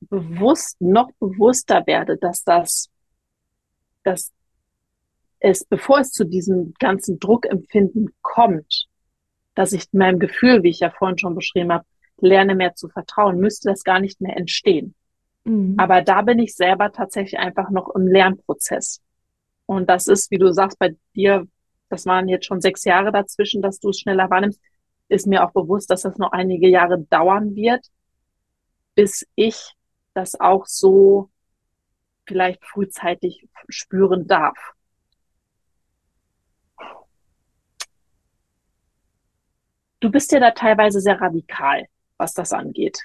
bewusst, 0.00 0.80
noch 0.80 1.10
bewusster 1.18 1.86
werde, 1.86 2.16
dass 2.16 2.44
das, 2.44 2.88
dass 4.02 4.32
es, 5.40 5.64
bevor 5.64 6.00
es 6.00 6.12
zu 6.12 6.24
diesem 6.24 6.74
ganzen 6.78 7.18
Druckempfinden 7.18 8.10
kommt, 8.22 8.86
dass 9.54 9.72
ich 9.72 9.92
meinem 9.92 10.18
Gefühl, 10.18 10.62
wie 10.62 10.70
ich 10.70 10.80
ja 10.80 10.90
vorhin 10.90 11.18
schon 11.18 11.34
beschrieben 11.34 11.72
habe, 11.72 11.84
lerne 12.18 12.54
mehr 12.54 12.74
zu 12.74 12.88
vertrauen, 12.88 13.38
müsste 13.38 13.70
das 13.70 13.82
gar 13.82 14.00
nicht 14.00 14.20
mehr 14.20 14.36
entstehen. 14.36 14.94
Mhm. 15.44 15.74
Aber 15.78 16.02
da 16.02 16.22
bin 16.22 16.38
ich 16.38 16.54
selber 16.54 16.92
tatsächlich 16.92 17.38
einfach 17.38 17.70
noch 17.70 17.94
im 17.94 18.06
Lernprozess. 18.06 19.00
Und 19.66 19.88
das 19.88 20.06
ist, 20.06 20.30
wie 20.30 20.38
du 20.38 20.52
sagst, 20.52 20.78
bei 20.78 20.96
dir, 21.14 21.46
das 21.88 22.06
waren 22.06 22.28
jetzt 22.28 22.46
schon 22.46 22.60
sechs 22.60 22.84
Jahre 22.84 23.12
dazwischen, 23.12 23.62
dass 23.62 23.80
du 23.80 23.90
es 23.90 24.00
schneller 24.00 24.28
wahrnimmst, 24.28 24.60
ist 25.08 25.26
mir 25.26 25.44
auch 25.44 25.52
bewusst, 25.52 25.90
dass 25.90 26.02
das 26.02 26.18
noch 26.18 26.32
einige 26.32 26.68
Jahre 26.68 27.00
dauern 27.10 27.54
wird, 27.54 27.84
bis 28.94 29.26
ich 29.34 29.74
das 30.14 30.38
auch 30.38 30.66
so 30.66 31.30
vielleicht 32.26 32.64
frühzeitig 32.64 33.48
spüren 33.68 34.26
darf. 34.26 34.56
Du 40.00 40.10
bist 40.10 40.32
ja 40.32 40.40
da 40.40 40.52
teilweise 40.52 41.00
sehr 41.00 41.20
radikal, 41.20 41.86
was 42.16 42.32
das 42.32 42.52
angeht. 42.52 43.02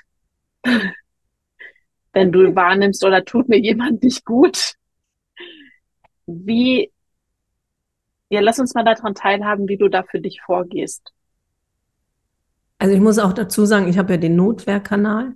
Wenn 2.13 2.31
du 2.31 2.55
wahrnimmst 2.55 3.03
oder 3.03 3.25
tut 3.25 3.49
mir 3.49 3.59
jemand 3.59 4.01
nicht 4.01 4.23
gut. 4.23 4.75
Wie, 6.25 6.91
ja, 8.29 8.39
lass 8.39 8.59
uns 8.59 8.73
mal 8.73 8.85
daran 8.85 9.13
teilhaben, 9.13 9.67
wie 9.67 9.77
du 9.77 9.89
da 9.89 10.03
für 10.03 10.21
dich 10.21 10.41
vorgehst. 10.41 11.11
Also 12.77 12.93
ich 12.93 13.01
muss 13.01 13.19
auch 13.19 13.33
dazu 13.33 13.65
sagen, 13.65 13.87
ich 13.87 13.97
habe 13.97 14.13
ja 14.13 14.17
den 14.17 14.35
Notwehrkanal 14.35 15.33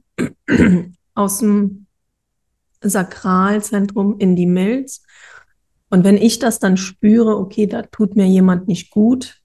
aus 1.20 1.40
dem 1.40 1.86
Sakralzentrum 2.82 4.18
in 4.20 4.38
die 4.38 4.46
Milz. 4.46 5.04
Und 5.90 6.06
wenn 6.06 6.18
ich 6.18 6.40
das 6.40 6.60
dann 6.60 6.78
spüre, 6.78 7.38
okay, 7.38 7.68
da 7.68 7.82
tut 7.82 8.16
mir 8.16 8.26
jemand 8.26 8.68
nicht 8.68 8.90
gut, 8.90 9.42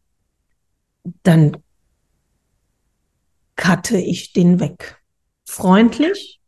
dann 1.24 1.56
cutte 3.56 3.98
ich 3.98 4.32
den 4.32 4.60
weg. 4.60 5.02
Freundlich, 5.46 6.40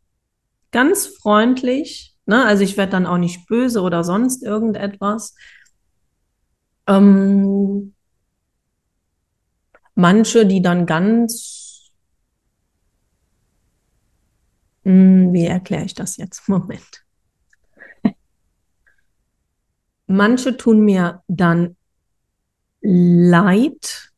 ganz 0.71 1.07
freundlich. 1.07 2.15
Ne? 2.25 2.45
Also 2.45 2.63
ich 2.63 2.77
werde 2.77 2.93
dann 2.93 3.05
auch 3.05 3.17
nicht 3.17 3.47
böse 3.47 3.81
oder 3.81 4.03
sonst 4.03 4.43
irgendetwas. 4.43 5.35
Ähm, 6.87 7.93
manche, 9.93 10.45
die 10.45 10.61
dann 10.61 10.85
ganz, 10.85 11.66
hm, 14.87 15.33
wie 15.33 15.45
erkläre 15.45 15.83
ich 15.83 15.93
das 15.93 16.15
jetzt? 16.15 16.47
Moment. 16.49 17.03
Manche 20.07 20.55
tun 20.55 20.85
mir 20.85 21.21
dann 21.27 21.75
leid, 22.79 24.13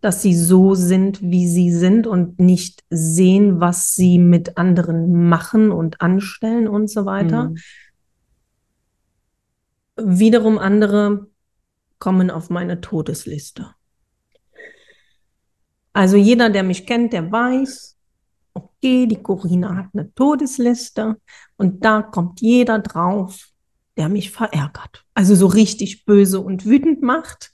dass 0.00 0.22
sie 0.22 0.34
so 0.34 0.74
sind, 0.74 1.20
wie 1.20 1.46
sie 1.46 1.70
sind 1.70 2.06
und 2.06 2.38
nicht 2.38 2.82
sehen, 2.88 3.60
was 3.60 3.92
sie 3.92 4.18
mit 4.18 4.56
anderen 4.56 5.28
machen 5.28 5.70
und 5.70 6.00
anstellen 6.00 6.66
und 6.66 6.88
so 6.88 7.04
weiter. 7.04 7.50
Mhm. 7.50 7.58
Wiederum 9.96 10.56
andere 10.56 11.26
kommen 11.98 12.30
auf 12.30 12.48
meine 12.48 12.80
Todesliste. 12.80 13.74
Also 15.92 16.16
jeder, 16.16 16.48
der 16.48 16.62
mich 16.62 16.86
kennt, 16.86 17.12
der 17.12 17.30
weiß, 17.30 17.95
okay, 18.56 19.06
die 19.06 19.22
Corinna 19.22 19.76
hat 19.76 19.86
eine 19.92 20.12
Todesliste 20.14 21.16
und 21.56 21.84
da 21.84 22.02
kommt 22.02 22.40
jeder 22.40 22.78
drauf, 22.78 23.48
der 23.96 24.08
mich 24.08 24.30
verärgert. 24.30 25.04
Also 25.14 25.34
so 25.34 25.46
richtig 25.46 26.04
böse 26.04 26.40
und 26.40 26.66
wütend 26.66 27.02
macht. 27.02 27.50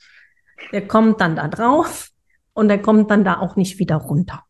Der 0.73 0.87
kommt 0.87 1.21
dann 1.21 1.37
da 1.37 1.49
drauf 1.49 2.11
und 2.53 2.69
der 2.69 2.81
kommt 2.81 3.11
dann 3.11 3.25
da 3.25 3.39
auch 3.39 3.57
nicht 3.57 3.79
wieder 3.79 3.97
runter. 3.97 4.43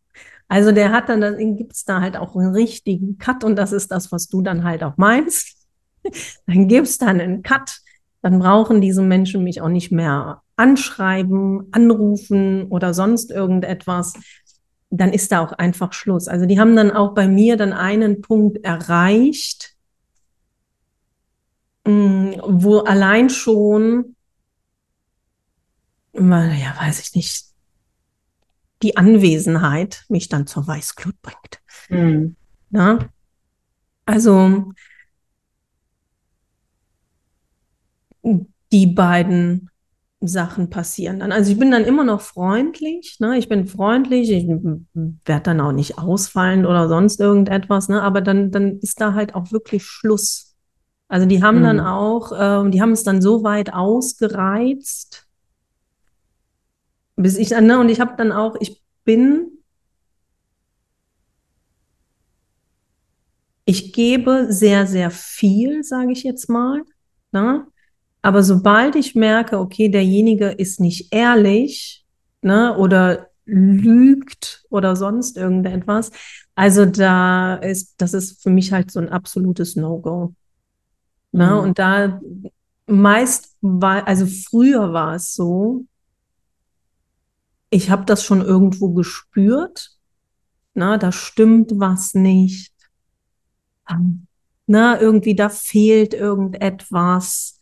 Also 0.48 0.72
der 0.72 0.92
hat 0.92 1.08
dann, 1.08 1.22
dann 1.22 1.56
gibt 1.56 1.72
es 1.72 1.84
da 1.84 2.00
halt 2.00 2.16
auch 2.16 2.36
einen 2.36 2.52
richtigen 2.52 3.16
Cut 3.18 3.42
und 3.44 3.56
das 3.56 3.72
ist 3.72 3.90
das, 3.90 4.12
was 4.12 4.28
du 4.28 4.42
dann 4.42 4.64
halt 4.64 4.84
auch 4.84 4.96
meinst. 4.96 5.56
Dann 6.48 6.66
gibt 6.66 6.88
es 6.88 6.98
dann 6.98 7.20
einen 7.20 7.44
Cut, 7.44 7.80
dann 8.22 8.40
brauchen 8.40 8.80
diese 8.80 9.02
Menschen 9.02 9.44
mich 9.44 9.60
auch 9.60 9.68
nicht 9.68 9.92
mehr 9.92 10.42
anschreiben, 10.56 11.68
anrufen 11.72 12.64
oder 12.64 12.94
sonst 12.94 13.30
irgendetwas, 13.30 14.14
dann 14.92 15.12
ist 15.12 15.32
da 15.32 15.40
auch 15.40 15.52
einfach 15.52 15.94
Schluss. 15.94 16.28
Also 16.28 16.44
die 16.44 16.60
haben 16.60 16.76
dann 16.76 16.90
auch 16.90 17.14
bei 17.14 17.26
mir 17.26 17.56
dann 17.56 17.72
einen 17.72 18.20
Punkt 18.20 18.62
erreicht, 18.62 19.74
mm, 21.86 22.32
wo 22.42 22.80
allein 22.80 23.30
schon, 23.30 24.16
ja, 26.12 26.76
weiß 26.78 27.00
ich 27.00 27.14
nicht, 27.14 27.46
die 28.82 28.96
Anwesenheit 28.98 30.04
mich 30.08 30.28
dann 30.28 30.46
zur 30.46 30.66
Weißglut 30.66 31.20
bringt. 31.22 31.62
Mhm. 31.88 32.36
Ja? 32.70 32.98
Also 34.04 34.72
die 38.72 38.86
beiden 38.86 39.70
Sachen 40.22 40.70
passieren 40.70 41.20
dann. 41.20 41.32
Also 41.32 41.52
ich 41.52 41.58
bin 41.58 41.70
dann 41.70 41.84
immer 41.84 42.04
noch 42.04 42.20
freundlich, 42.20 43.16
ne? 43.18 43.36
Ich 43.38 43.48
bin 43.48 43.66
freundlich, 43.66 44.30
ich 44.30 44.46
werde 44.46 45.42
dann 45.42 45.60
auch 45.60 45.72
nicht 45.72 45.98
ausfallen 45.98 46.64
oder 46.64 46.88
sonst 46.88 47.20
irgendetwas, 47.20 47.88
ne? 47.88 48.02
Aber 48.02 48.20
dann, 48.20 48.50
dann 48.50 48.78
ist 48.78 49.00
da 49.00 49.14
halt 49.14 49.34
auch 49.34 49.50
wirklich 49.52 49.84
Schluss. 49.84 50.54
Also 51.08 51.26
die 51.26 51.42
haben 51.42 51.58
mhm. 51.58 51.64
dann 51.64 51.80
auch, 51.80 52.32
äh, 52.32 52.70
die 52.70 52.80
haben 52.80 52.92
es 52.92 53.02
dann 53.02 53.20
so 53.20 53.42
weit 53.42 53.74
ausgereizt, 53.74 55.26
bis 57.16 57.36
ich 57.36 57.48
dann, 57.50 57.66
ne? 57.66 57.78
Und 57.78 57.88
ich 57.88 58.00
habe 58.00 58.14
dann 58.16 58.32
auch, 58.32 58.56
ich 58.60 58.80
bin, 59.04 59.58
ich 63.64 63.92
gebe 63.92 64.46
sehr, 64.52 64.86
sehr 64.86 65.10
viel, 65.10 65.82
sage 65.82 66.12
ich 66.12 66.22
jetzt 66.22 66.48
mal, 66.48 66.82
ne? 67.32 67.66
Aber 68.22 68.44
sobald 68.44 68.94
ich 68.94 69.16
merke, 69.16 69.58
okay, 69.58 69.88
derjenige 69.88 70.46
ist 70.46 70.80
nicht 70.80 71.12
ehrlich, 71.12 72.04
ne, 72.40 72.76
oder 72.76 73.28
lügt 73.44 74.64
oder 74.70 74.94
sonst 74.94 75.36
irgendetwas, 75.36 76.12
also 76.54 76.86
da 76.86 77.56
ist, 77.56 77.94
das 78.00 78.14
ist 78.14 78.40
für 78.42 78.50
mich 78.50 78.72
halt 78.72 78.90
so 78.92 79.00
ein 79.00 79.08
absolutes 79.08 79.74
No-Go. 79.74 80.34
Ne? 81.32 81.46
Mhm. 81.46 81.58
Und 81.58 81.78
da 81.78 82.20
meist 82.86 83.56
war, 83.60 84.06
also 84.06 84.26
früher 84.26 84.92
war 84.92 85.16
es 85.16 85.34
so, 85.34 85.84
ich 87.70 87.90
habe 87.90 88.04
das 88.04 88.22
schon 88.22 88.42
irgendwo 88.42 88.90
gespürt, 88.90 89.96
na, 90.74 90.98
da 90.98 91.10
stimmt 91.10 91.72
was 91.74 92.14
nicht, 92.14 92.72
na, 94.66 95.00
irgendwie 95.00 95.34
da 95.34 95.48
fehlt 95.48 96.14
irgendetwas 96.14 97.61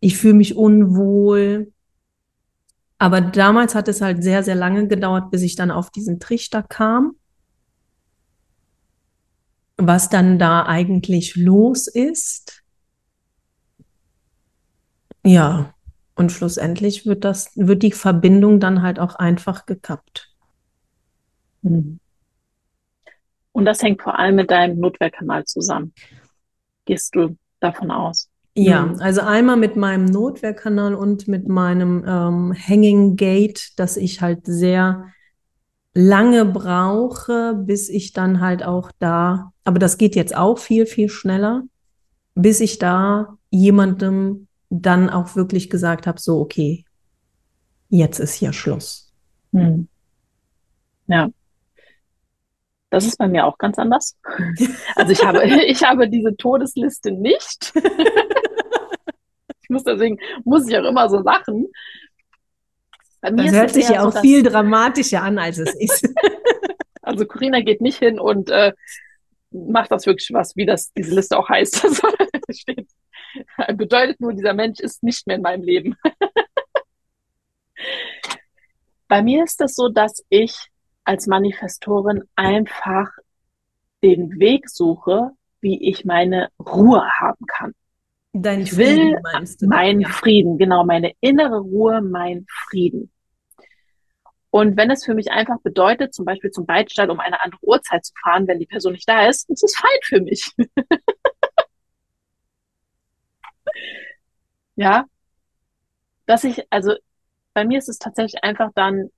ich 0.00 0.16
fühle 0.16 0.34
mich 0.34 0.56
unwohl. 0.56 1.72
Aber 2.98 3.20
damals 3.20 3.74
hat 3.74 3.88
es 3.88 4.00
halt 4.00 4.22
sehr, 4.22 4.42
sehr 4.42 4.54
lange 4.54 4.88
gedauert, 4.88 5.30
bis 5.30 5.42
ich 5.42 5.56
dann 5.56 5.70
auf 5.70 5.90
diesen 5.90 6.18
Trichter 6.18 6.62
kam, 6.62 7.16
was 9.76 10.08
dann 10.08 10.38
da 10.38 10.64
eigentlich 10.64 11.36
los 11.36 11.86
ist. 11.86 12.62
Ja, 15.24 15.74
und 16.14 16.32
schlussendlich 16.32 17.04
wird 17.04 17.24
das, 17.24 17.50
wird 17.56 17.82
die 17.82 17.92
Verbindung 17.92 18.60
dann 18.60 18.80
halt 18.80 18.98
auch 18.98 19.16
einfach 19.16 19.66
gekappt. 19.66 20.30
Hm. 21.62 22.00
Und 23.52 23.64
das 23.64 23.82
hängt 23.82 24.02
vor 24.02 24.18
allem 24.18 24.36
mit 24.36 24.50
deinem 24.50 24.78
Notwehrkanal 24.78 25.44
zusammen. 25.44 25.92
Gehst 26.84 27.14
du 27.14 27.36
davon 27.60 27.90
aus? 27.90 28.30
Ja, 28.58 28.94
also 29.00 29.20
einmal 29.20 29.56
mit 29.56 29.76
meinem 29.76 30.06
Notwehrkanal 30.06 30.94
und 30.94 31.28
mit 31.28 31.46
meinem 31.46 32.04
ähm, 32.06 32.54
Hanging 32.54 33.16
Gate, 33.16 33.78
dass 33.78 33.98
ich 33.98 34.22
halt 34.22 34.46
sehr 34.46 35.12
lange 35.92 36.44
brauche, 36.44 37.54
bis 37.54 37.88
ich 37.88 38.12
dann 38.12 38.40
halt 38.40 38.62
auch 38.62 38.90
da, 38.98 39.52
aber 39.64 39.78
das 39.78 39.98
geht 39.98 40.14
jetzt 40.14 40.36
auch 40.36 40.58
viel, 40.58 40.86
viel 40.86 41.08
schneller, 41.08 41.64
bis 42.34 42.60
ich 42.60 42.78
da 42.78 43.36
jemandem 43.50 44.46
dann 44.68 45.10
auch 45.10 45.36
wirklich 45.36 45.70
gesagt 45.70 46.06
habe, 46.06 46.20
so, 46.20 46.40
okay, 46.40 46.84
jetzt 47.88 48.18
ist 48.18 48.34
hier 48.34 48.52
Schluss. 48.52 49.12
Hm. 49.52 49.88
Ja. 51.06 51.28
Das 52.90 53.06
ist 53.06 53.18
bei 53.18 53.28
mir 53.28 53.44
auch 53.46 53.58
ganz 53.58 53.78
anders. 53.78 54.16
Also 54.94 55.12
ich 55.12 55.24
habe, 55.24 55.44
ich 55.66 55.82
habe 55.82 56.08
diese 56.08 56.36
Todesliste 56.36 57.10
nicht. 57.10 57.72
Ich 59.66 59.70
muss 59.70 59.82
deswegen, 59.82 60.18
muss 60.44 60.68
ich 60.68 60.76
auch 60.76 60.84
immer 60.84 61.08
so 61.08 61.18
lachen. 61.18 61.66
das 63.20 63.50
hört 63.50 63.70
sich 63.70 63.88
ja 63.88 64.06
auch 64.06 64.12
so, 64.12 64.20
viel 64.20 64.44
dramatischer 64.44 65.22
an, 65.22 65.38
als 65.38 65.58
es 65.58 65.74
ist. 65.74 66.08
also 67.02 67.26
Corinna 67.26 67.60
geht 67.60 67.80
nicht 67.80 67.98
hin 67.98 68.20
und 68.20 68.48
äh, 68.50 68.72
macht 69.50 69.90
das 69.90 70.06
wirklich 70.06 70.30
was, 70.32 70.54
wie 70.54 70.66
das 70.66 70.92
diese 70.92 71.14
Liste 71.14 71.36
auch 71.36 71.48
heißt. 71.48 71.84
Das 72.48 72.58
steht, 72.58 72.88
bedeutet 73.74 74.20
nur, 74.20 74.32
dieser 74.32 74.54
Mensch 74.54 74.78
ist 74.78 75.02
nicht 75.02 75.26
mehr 75.26 75.34
in 75.34 75.42
meinem 75.42 75.64
Leben. 75.64 75.96
Bei 79.08 79.20
mir 79.20 79.42
ist 79.42 79.60
es 79.60 79.74
so, 79.74 79.88
dass 79.88 80.24
ich 80.28 80.68
als 81.02 81.26
Manifestorin 81.26 82.22
einfach 82.36 83.10
den 84.04 84.38
Weg 84.38 84.70
suche, 84.70 85.32
wie 85.60 85.90
ich 85.90 86.04
meine 86.04 86.50
Ruhe 86.60 87.04
haben 87.18 87.44
kann. 87.46 87.74
Dein 88.42 88.60
ich 88.60 88.76
will 88.76 88.86
Frieden, 88.86 89.22
meinst 89.22 89.62
du? 89.62 89.66
meinen 89.66 90.00
Ja. 90.00 90.08
Frieden, 90.08 90.58
genau, 90.58 90.84
meine 90.84 91.12
innere 91.20 91.58
Ruhe, 91.60 92.00
mein 92.02 92.46
Frieden. 92.68 93.10
Und 94.50 94.76
wenn 94.76 94.90
es 94.90 95.04
für 95.04 95.14
mich 95.14 95.30
einfach 95.30 95.60
bedeutet, 95.62 96.14
zum 96.14 96.24
Beispiel 96.24 96.50
zum 96.50 96.66
Beitstall 96.66 97.10
um 97.10 97.20
eine 97.20 97.42
andere 97.42 97.60
Uhrzeit 97.62 98.04
zu 98.04 98.12
fahren, 98.22 98.46
wenn 98.48 98.58
die 98.58 98.66
Person 98.66 98.92
nicht 98.92 99.08
da 99.08 99.28
ist, 99.28 99.48
ist 99.50 99.62
es 99.62 99.76
fein 99.76 99.98
für 100.02 100.20
mich. 100.20 100.52
Ja, 104.78 105.06
dass 106.26 106.44
ich, 106.44 106.62
also 106.70 106.94
bei 107.54 107.64
mir 107.64 107.78
ist 107.78 107.88
es 107.88 107.98
tatsächlich 107.98 108.44
einfach 108.44 108.70
dann 108.74 109.10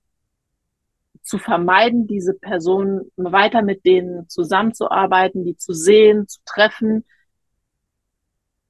zu 1.21 1.37
vermeiden, 1.37 2.07
diese 2.07 2.33
Person 2.33 3.11
weiter 3.17 3.61
mit 3.61 3.85
denen 3.85 4.29
zusammenzuarbeiten, 4.29 5.43
die 5.43 5.57
zu 5.57 5.73
sehen, 5.73 6.27
zu 6.27 6.39
treffen. 6.45 7.05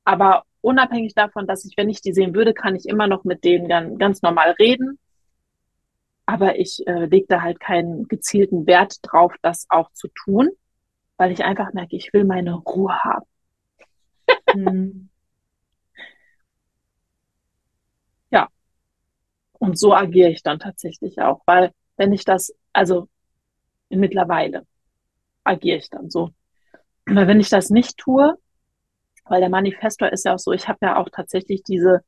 Aber 0.03 0.43
unabhängig 0.61 1.13
davon, 1.13 1.47
dass 1.47 1.65
ich, 1.65 1.77
wenn 1.77 1.89
ich 1.89 2.01
die 2.01 2.13
sehen 2.13 2.33
würde, 2.33 2.53
kann 2.53 2.75
ich 2.75 2.87
immer 2.87 3.07
noch 3.07 3.23
mit 3.23 3.43
denen 3.43 3.67
ganz, 3.67 3.97
ganz 3.97 4.21
normal 4.21 4.51
reden. 4.59 4.99
Aber 6.25 6.59
ich 6.59 6.85
äh, 6.87 7.05
lege 7.05 7.27
da 7.27 7.41
halt 7.41 7.59
keinen 7.59 8.07
gezielten 8.07 8.67
Wert 8.67 8.97
drauf, 9.03 9.33
das 9.41 9.65
auch 9.69 9.91
zu 9.93 10.07
tun, 10.09 10.49
weil 11.17 11.31
ich 11.31 11.43
einfach 11.43 11.73
merke, 11.73 11.95
ich 11.95 12.13
will 12.13 12.23
meine 12.25 12.55
Ruhe 12.55 12.97
haben. 12.99 13.25
Mhm. 14.55 15.09
Und 19.59 19.77
so 19.77 19.93
agiere 19.93 20.29
ich 20.29 20.41
dann 20.41 20.59
tatsächlich 20.59 21.19
auch, 21.21 21.41
weil 21.45 21.71
wenn 21.97 22.13
ich 22.13 22.23
das, 22.25 22.55
also 22.73 23.09
mittlerweile 23.89 24.65
agiere 25.43 25.77
ich 25.77 25.89
dann 25.89 26.09
so. 26.09 26.31
Weil 27.05 27.27
wenn 27.27 27.39
ich 27.39 27.49
das 27.49 27.69
nicht 27.69 27.97
tue, 27.97 28.35
weil 29.29 29.41
der 29.41 29.49
Manifestor 29.49 30.11
ist 30.11 30.25
ja 30.25 30.33
auch 30.33 30.39
so, 30.39 30.51
ich 30.51 30.67
habe 30.67 30.79
ja 30.81 30.97
auch 30.97 31.09
tatsächlich 31.09 31.63
diese, 31.63 32.01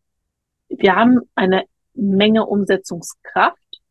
wir 0.69 0.95
haben 0.95 1.21
eine 1.35 1.65
Menge 1.93 2.45
Umsetzungskraft, 2.45 3.81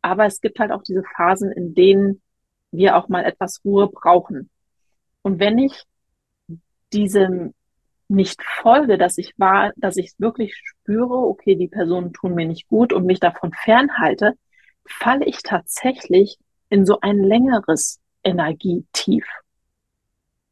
aber 0.00 0.26
es 0.26 0.40
gibt 0.40 0.58
halt 0.58 0.72
auch 0.72 0.82
diese 0.82 1.02
Phasen, 1.16 1.52
in 1.52 1.74
denen 1.74 2.22
wir 2.70 2.96
auch 2.96 3.08
mal 3.08 3.24
etwas 3.24 3.60
Ruhe 3.64 3.88
brauchen. 3.88 4.50
Und 5.22 5.38
wenn 5.38 5.58
ich 5.58 5.84
diesem 6.92 7.54
nicht 8.08 8.42
folge, 8.42 8.98
dass 8.98 9.18
ich 9.18 9.32
war, 9.38 9.72
dass 9.76 9.96
ich 9.96 10.12
wirklich 10.18 10.54
spüre, 10.56 11.14
okay, 11.14 11.56
die 11.56 11.68
Personen 11.68 12.12
tun 12.12 12.34
mir 12.34 12.46
nicht 12.46 12.68
gut 12.68 12.92
und 12.92 13.06
mich 13.06 13.20
davon 13.20 13.52
fernhalte, 13.52 14.34
falle 14.84 15.24
ich 15.24 15.42
tatsächlich 15.42 16.38
in 16.68 16.84
so 16.84 17.00
ein 17.00 17.18
längeres 17.18 18.00
Energietief. 18.22 19.24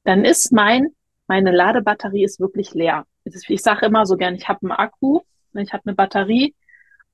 Dann 0.04 0.24
ist 0.24 0.52
mein, 0.52 0.88
meine 1.30 1.52
Ladebatterie 1.52 2.24
ist 2.24 2.40
wirklich 2.40 2.74
leer. 2.74 3.06
Ich 3.24 3.62
sage 3.62 3.86
immer 3.86 4.04
so 4.04 4.16
gern, 4.16 4.34
ich 4.34 4.48
habe 4.48 4.62
einen 4.62 4.72
Akku, 4.72 5.20
ich 5.54 5.72
habe 5.72 5.84
eine 5.86 5.94
Batterie 5.94 6.56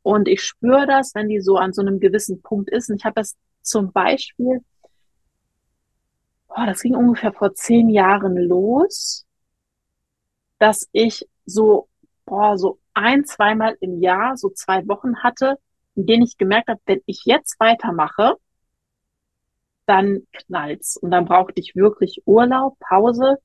und 0.03 0.27
ich 0.27 0.43
spüre 0.43 0.87
das, 0.87 1.15
wenn 1.15 1.29
die 1.29 1.41
so 1.41 1.57
an 1.57 1.75
so 1.75 1.83
einem 1.83 2.01
gewissen 2.01 2.41
Punkt 2.41 2.71
ist. 2.71 2.89
Und 2.89 2.97
ich 2.97 3.05
habe 3.05 3.21
es 3.21 3.37
zum 3.61 3.93
Beispiel, 3.93 4.65
oh, 6.49 6.67
das 6.67 6.81
ging 6.81 6.95
ungefähr 6.95 7.33
vor 7.35 7.53
zehn 7.55 7.91
Jahren 7.91 8.37
los 8.39 9.27
dass 10.59 10.89
ich 10.93 11.29
so, 11.45 11.89
boah, 12.25 12.57
so 12.57 12.79
ein, 12.95 13.27
zweimal 13.27 13.77
im 13.81 14.01
Jahr 14.01 14.39
so 14.39 14.49
zwei 14.49 14.89
Wochen 14.89 15.23
hatte, 15.23 15.59
in 15.95 16.07
denen 16.07 16.23
ich 16.23 16.39
gemerkt 16.39 16.69
habe, 16.69 16.81
wenn 16.87 17.03
ich 17.05 17.27
jetzt 17.27 17.61
weitermache, 17.61 18.37
dann 19.85 20.27
knallt's. 20.33 20.97
Und 20.97 21.11
dann 21.11 21.27
brauchte 21.27 21.61
ich 21.61 21.77
wirklich 21.77 22.23
Urlaub, 22.25 22.79
Pause. 22.81 23.37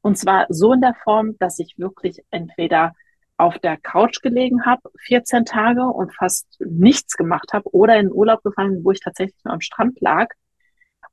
Und 0.00 0.16
zwar 0.16 0.46
so 0.48 0.72
in 0.72 0.80
der 0.80 0.94
Form, 0.94 1.36
dass 1.38 1.58
ich 1.58 1.74
wirklich 1.78 2.22
entweder 2.30 2.94
auf 3.36 3.58
der 3.58 3.76
Couch 3.76 4.20
gelegen 4.20 4.66
habe, 4.66 4.90
14 5.06 5.44
Tage 5.44 5.84
und 5.84 6.14
fast 6.14 6.48
nichts 6.60 7.16
gemacht 7.16 7.52
habe 7.52 7.72
oder 7.72 7.96
in 7.96 8.12
Urlaub 8.12 8.42
gefallen, 8.42 8.84
wo 8.84 8.90
ich 8.90 9.00
tatsächlich 9.00 9.44
nur 9.44 9.54
am 9.54 9.60
Strand 9.60 10.00
lag. 10.00 10.28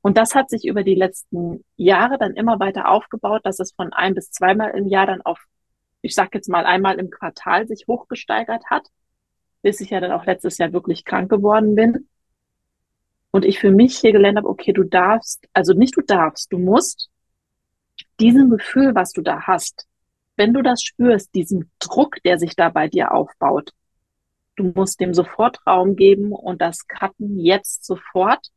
Und 0.02 0.16
das 0.18 0.34
hat 0.34 0.50
sich 0.50 0.66
über 0.66 0.82
die 0.82 0.94
letzten 0.94 1.64
Jahre 1.76 2.18
dann 2.18 2.34
immer 2.34 2.58
weiter 2.58 2.88
aufgebaut, 2.88 3.42
dass 3.44 3.60
es 3.60 3.72
von 3.72 3.92
ein 3.92 4.14
bis 4.14 4.30
zweimal 4.30 4.70
im 4.70 4.86
Jahr 4.86 5.06
dann 5.06 5.22
auf, 5.22 5.44
ich 6.02 6.14
sag 6.14 6.34
jetzt 6.34 6.48
mal 6.48 6.64
einmal 6.64 6.98
im 6.98 7.10
Quartal 7.10 7.66
sich 7.66 7.86
hochgesteigert 7.88 8.64
hat, 8.70 8.88
bis 9.62 9.80
ich 9.80 9.90
ja 9.90 10.00
dann 10.00 10.12
auch 10.12 10.24
letztes 10.24 10.58
Jahr 10.58 10.72
wirklich 10.72 11.04
krank 11.04 11.30
geworden 11.30 11.74
bin. 11.74 12.08
Und 13.30 13.44
ich 13.44 13.58
für 13.58 13.70
mich 13.70 13.98
hier 13.98 14.12
gelernt 14.12 14.38
habe, 14.38 14.48
okay, 14.48 14.72
du 14.72 14.84
darfst, 14.84 15.46
also 15.52 15.74
nicht 15.74 15.96
du 15.96 16.02
darfst, 16.02 16.52
du 16.52 16.58
musst 16.58 17.10
diesem 18.20 18.50
Gefühl, 18.50 18.94
was 18.94 19.12
du 19.12 19.22
da 19.22 19.42
hast, 19.42 19.86
wenn 20.36 20.52
du 20.52 20.62
das 20.62 20.82
spürst, 20.82 21.34
diesen 21.34 21.70
Druck, 21.78 22.22
der 22.24 22.38
sich 22.38 22.56
da 22.56 22.68
bei 22.68 22.88
dir 22.88 23.12
aufbaut, 23.12 23.72
du 24.56 24.72
musst 24.74 25.00
dem 25.00 25.14
sofort 25.14 25.66
Raum 25.66 25.96
geben 25.96 26.32
und 26.32 26.60
das 26.60 26.86
cutten 26.86 27.38
jetzt 27.38 27.84
sofort 27.84 28.50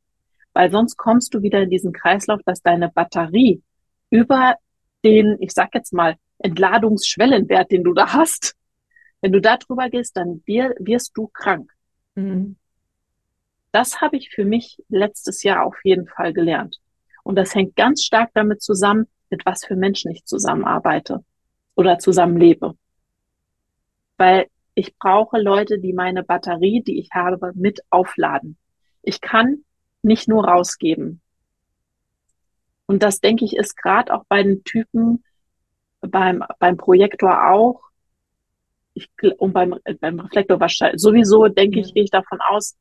weil 0.54 0.72
sonst 0.72 0.98
kommst 0.98 1.34
du 1.34 1.42
wieder 1.42 1.62
in 1.62 1.70
diesen 1.70 1.94
Kreislauf, 1.94 2.42
dass 2.46 2.62
deine 2.62 2.90
Batterie 2.90 3.62
über 4.10 4.56
den, 5.04 5.38
ich 5.40 5.52
sag 5.52 5.74
jetzt 5.74 5.94
mal, 5.94 6.16
Entladungsschwellenwert, 6.40 7.72
den 7.72 7.84
du 7.84 7.94
da 7.94 8.14
hast, 8.14 8.56
wenn 9.22 9.32
du 9.32 9.42
da 9.42 9.58
drüber 9.58 9.90
gehst, 9.90 10.16
dann 10.18 10.42
wir, 10.46 10.76
wirst 10.80 11.12
du 11.16 11.28
krank. 11.28 11.72
Mhm. 12.16 12.56
Das 13.72 14.02
habe 14.02 14.18
ich 14.18 14.30
für 14.30 14.46
mich 14.46 14.82
letztes 14.90 15.44
Jahr 15.44 15.66
auf 15.66 15.78
jeden 15.84 16.08
Fall 16.08 16.34
gelernt. 16.34 16.80
Und 17.24 17.36
das 17.36 17.54
hängt 17.54 17.76
ganz 17.76 18.04
stark 18.04 18.32
damit 18.34 18.62
zusammen, 18.62 19.08
mit 19.30 19.46
was 19.46 19.66
für 19.66 19.76
Menschen 19.76 20.12
ich 20.12 20.26
zusammenarbeite 20.26 21.24
oder 21.76 22.00
zusammenlebe. 22.00 22.76
Weil 24.18 24.48
ich 24.76 24.98
brauche 24.98 25.40
Leute, 25.40 25.80
die 25.80 25.94
meine 25.94 26.24
Batterie, 26.24 26.82
die 26.82 27.00
ich 27.00 27.10
habe, 27.14 27.52
mit 27.56 27.82
aufladen. 27.90 28.58
Ich 29.02 29.22
kann 29.22 29.64
nicht 30.02 30.28
nur 30.28 30.46
rausgeben. 30.46 31.22
Und 32.86 33.04
das, 33.04 33.20
denke 33.20 33.46
ich, 33.46 33.56
ist 33.56 33.76
gerade 33.76 34.14
auch 34.14 34.24
bei 34.28 34.42
den 34.42 34.64
Typen, 34.64 35.24
beim, 36.02 36.44
beim 36.60 36.78
Projektor 36.78 37.50
auch, 37.52 37.82
ich, 38.94 39.10
und 39.38 39.54
beim, 39.54 39.76
beim 40.00 40.20
Reflektor 40.20 40.60
wahrscheinlich, 40.60 41.02
sowieso, 41.02 41.48
denke 41.48 41.80
ich, 41.80 41.94
gehe 41.94 42.04
ich 42.04 42.10
davon 42.10 42.40
aus, 42.42 42.78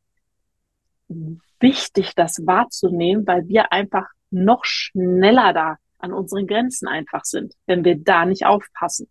wichtig, 1.61 2.15
das 2.15 2.47
wahrzunehmen, 2.47 3.27
weil 3.27 3.49
wir 3.49 3.73
einfach 3.73 4.07
noch 4.31 4.65
schneller 4.65 5.53
da 5.53 5.77
an 5.99 6.13
unseren 6.13 6.47
Grenzen 6.47 6.89
einfach 6.89 7.25
sind, 7.25 7.55
wenn 7.67 7.85
wir 7.85 7.97
da 7.97 8.25
nicht 8.25 8.47
aufpassen. 8.47 9.09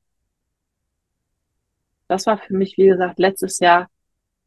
Das 2.07 2.25
war 2.25 2.37
für 2.37 2.53
mich, 2.53 2.77
wie 2.77 2.87
gesagt, 2.87 3.19
letztes 3.19 3.59
Jahr, 3.59 3.89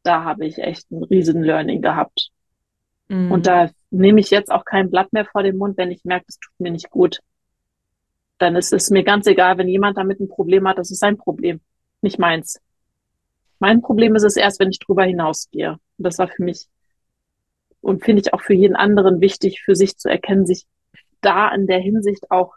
da 0.03 0.23
habe 0.23 0.45
ich 0.45 0.57
echt 0.57 0.89
ein 0.91 1.03
riesen 1.03 1.43
Learning 1.43 1.81
gehabt. 1.81 2.29
Mhm. 3.07 3.31
Und 3.31 3.45
da 3.45 3.69
nehme 3.91 4.19
ich 4.19 4.31
jetzt 4.31 4.51
auch 4.51 4.65
kein 4.65 4.89
Blatt 4.89 5.13
mehr 5.13 5.25
vor 5.25 5.43
den 5.43 5.57
Mund, 5.57 5.77
wenn 5.77 5.91
ich 5.91 6.03
merke, 6.03 6.25
es 6.27 6.39
tut 6.39 6.59
mir 6.59 6.71
nicht 6.71 6.89
gut. 6.89 7.19
Dann 8.39 8.55
ist 8.55 8.73
es 8.73 8.89
mir 8.89 9.03
ganz 9.03 9.27
egal, 9.27 9.59
wenn 9.59 9.67
jemand 9.67 9.97
damit 9.97 10.19
ein 10.19 10.27
Problem 10.27 10.67
hat, 10.67 10.79
das 10.79 10.89
ist 10.89 10.99
sein 10.99 11.17
Problem, 11.17 11.61
nicht 12.01 12.17
meins. 12.17 12.59
Mein 13.59 13.81
Problem 13.81 14.15
ist 14.15 14.23
es 14.23 14.37
erst, 14.37 14.59
wenn 14.59 14.71
ich 14.71 14.79
drüber 14.79 15.03
hinausgehe. 15.03 15.73
Und 15.73 15.79
das 15.97 16.17
war 16.17 16.27
für 16.27 16.43
mich 16.43 16.67
und 17.81 18.03
finde 18.03 18.21
ich 18.21 18.33
auch 18.33 18.41
für 18.41 18.53
jeden 18.53 18.75
anderen 18.75 19.21
wichtig, 19.21 19.61
für 19.63 19.75
sich 19.75 19.97
zu 19.97 20.07
erkennen, 20.07 20.45
sich 20.45 20.65
da 21.21 21.53
in 21.53 21.67
der 21.67 21.79
Hinsicht 21.79 22.29
auch 22.31 22.55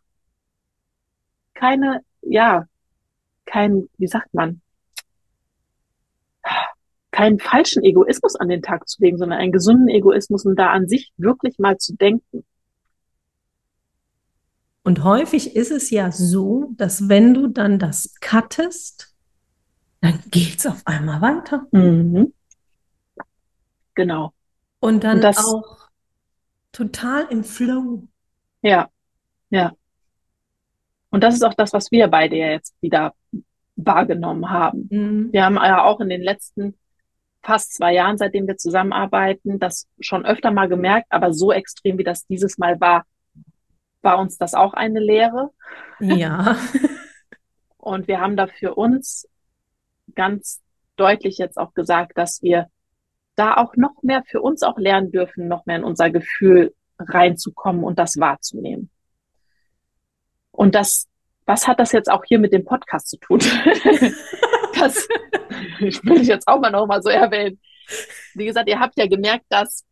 keine, 1.54 2.00
ja, 2.22 2.66
kein, 3.44 3.88
wie 3.98 4.06
sagt 4.06 4.34
man, 4.34 4.60
keinen 7.10 7.38
falschen 7.38 7.84
Egoismus 7.84 8.34
an 8.34 8.48
den 8.48 8.62
Tag 8.62 8.88
zu 8.88 9.00
legen, 9.00 9.18
sondern 9.18 9.38
einen 9.38 9.52
gesunden 9.52 9.88
Egoismus 9.88 10.44
und 10.44 10.56
da 10.56 10.70
an 10.70 10.88
sich 10.88 11.12
wirklich 11.16 11.58
mal 11.58 11.78
zu 11.78 11.94
denken. 11.94 12.44
Und 14.82 15.04
häufig 15.04 15.56
ist 15.56 15.70
es 15.70 15.90
ja 15.90 16.10
so, 16.10 16.72
dass 16.76 17.08
wenn 17.08 17.32
du 17.32 17.46
dann 17.46 17.78
das 17.78 18.14
cuttest, 18.20 19.14
dann 20.00 20.20
geht's 20.30 20.66
auf 20.66 20.82
einmal 20.86 21.22
weiter. 21.22 21.66
Mhm. 21.70 22.34
Genau. 23.94 24.34
Und 24.80 25.04
dann 25.04 25.18
Und 25.18 25.38
auch 25.38 25.88
total 26.72 27.26
im 27.30 27.44
Flow. 27.44 28.08
Ja, 28.64 28.88
ja. 29.50 29.72
Und 31.10 31.22
das 31.22 31.34
ist 31.34 31.44
auch 31.44 31.54
das, 31.54 31.72
was 31.74 31.92
wir 31.92 32.08
beide 32.08 32.36
ja 32.36 32.48
jetzt 32.48 32.74
wieder 32.80 33.14
wahrgenommen 33.76 34.50
haben. 34.50 34.88
Mhm. 34.90 35.32
Wir 35.32 35.44
haben 35.44 35.56
ja 35.56 35.84
auch 35.84 36.00
in 36.00 36.08
den 36.08 36.22
letzten 36.22 36.74
fast 37.42 37.74
zwei 37.74 37.92
Jahren, 37.92 38.16
seitdem 38.16 38.46
wir 38.46 38.56
zusammenarbeiten, 38.56 39.58
das 39.58 39.86
schon 40.00 40.24
öfter 40.24 40.50
mal 40.50 40.68
gemerkt, 40.68 41.08
aber 41.10 41.34
so 41.34 41.52
extrem, 41.52 41.98
wie 41.98 42.04
das 42.04 42.26
dieses 42.26 42.56
Mal 42.56 42.80
war, 42.80 43.04
war 44.00 44.18
uns 44.18 44.38
das 44.38 44.54
auch 44.54 44.72
eine 44.72 45.00
Lehre. 45.00 45.50
Ja. 46.00 46.56
Und 47.76 48.08
wir 48.08 48.20
haben 48.22 48.36
da 48.36 48.46
für 48.46 48.74
uns 48.74 49.28
ganz 50.14 50.62
deutlich 50.96 51.36
jetzt 51.36 51.58
auch 51.58 51.74
gesagt, 51.74 52.16
dass 52.16 52.42
wir 52.42 52.68
da 53.36 53.58
auch 53.58 53.76
noch 53.76 54.02
mehr 54.02 54.22
für 54.26 54.40
uns 54.40 54.62
auch 54.62 54.78
lernen 54.78 55.12
dürfen, 55.12 55.48
noch 55.48 55.66
mehr 55.66 55.76
in 55.76 55.84
unser 55.84 56.08
Gefühl 56.08 56.72
reinzukommen 56.98 57.84
und 57.84 57.98
das 57.98 58.18
wahrzunehmen. 58.18 58.90
Und 60.50 60.74
das, 60.74 61.06
was 61.46 61.66
hat 61.66 61.80
das 61.80 61.92
jetzt 61.92 62.10
auch 62.10 62.24
hier 62.24 62.38
mit 62.38 62.52
dem 62.52 62.64
Podcast 62.64 63.08
zu 63.08 63.18
tun? 63.18 63.38
das 64.78 65.08
will 65.80 66.20
ich 66.20 66.28
jetzt 66.28 66.48
auch 66.48 66.60
mal 66.60 66.70
noch 66.70 66.86
mal 66.86 67.02
so 67.02 67.10
erwähnen. 67.10 67.60
Wie 68.34 68.46
gesagt, 68.46 68.68
ihr 68.68 68.80
habt 68.80 68.96
ja 68.96 69.06
gemerkt, 69.06 69.44
dass 69.48 69.84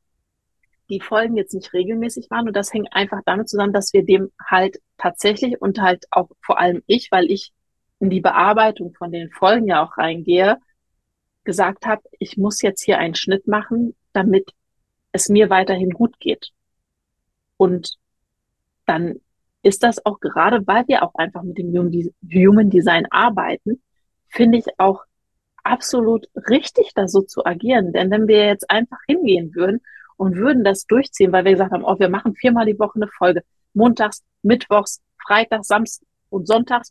die 0.89 1.01
Folgen 1.01 1.37
jetzt 1.37 1.55
nicht 1.55 1.73
regelmäßig 1.73 2.31
waren 2.31 2.47
und 2.47 2.57
das 2.57 2.73
hängt 2.73 2.93
einfach 2.93 3.21
damit 3.25 3.49
zusammen, 3.49 3.73
dass 3.73 3.93
wir 3.93 4.05
dem 4.05 4.31
halt 4.45 4.79
tatsächlich 4.99 5.61
und 5.61 5.81
halt 5.81 6.05
auch 6.11 6.29
vor 6.41 6.59
allem 6.59 6.83
ich, 6.87 7.11
weil 7.11 7.31
ich 7.31 7.53
in 7.99 8.11
die 8.11 8.21
Bearbeitung 8.21 8.93
von 8.95 9.13
den 9.13 9.31
Folgen 9.31 9.69
ja 9.69 9.85
auch 9.85 9.97
reingehe, 9.97 10.59
gesagt 11.45 11.87
habe, 11.87 12.03
ich 12.19 12.37
muss 12.37 12.63
jetzt 12.63 12.83
hier 12.83 12.99
einen 12.99 13.15
Schnitt 13.15 13.47
machen, 13.47 13.95
damit 14.13 14.51
es 15.13 15.29
mir 15.29 15.51
weiterhin 15.51 15.91
gut 15.91 16.19
geht. 16.19 16.51
Und 17.63 17.95
dann 18.87 19.21
ist 19.63 19.85
das 19.85 20.05
auch 20.05 20.19
gerade, 20.19 20.67
weil 20.67 20.83
wir 20.89 21.05
auch 21.05 21.15
einfach 21.15 21.45
mit 21.45 21.59
dem 21.59 21.73
Human 21.73 22.71
Design 22.71 23.07
arbeiten, 23.09 23.81
finde 24.27 24.59
ich 24.59 24.65
auch 24.79 25.05
absolut 25.63 26.27
richtig, 26.51 26.91
da 26.97 27.07
so 27.07 27.21
zu 27.21 27.47
agieren. 27.47 27.93
Denn 27.93 28.11
wenn 28.11 28.27
wir 28.27 28.47
jetzt 28.47 28.69
einfach 28.69 28.99
hingehen 29.07 29.55
würden 29.55 29.81
und 30.17 30.35
würden 30.35 30.65
das 30.65 30.87
durchziehen, 30.87 31.31
weil 31.31 31.45
wir 31.45 31.53
gesagt 31.53 31.71
haben, 31.71 31.85
oh, 31.85 32.01
wir 32.01 32.09
machen 32.09 32.35
viermal 32.35 32.67
die 32.67 32.81
Woche 32.81 32.97
eine 32.97 33.07
Folge, 33.07 33.45
montags, 33.75 34.25
mittwochs, 34.43 35.01
freitags, 35.25 35.69
samstags 35.69 36.05
und 36.31 36.49
sonntags, 36.49 36.91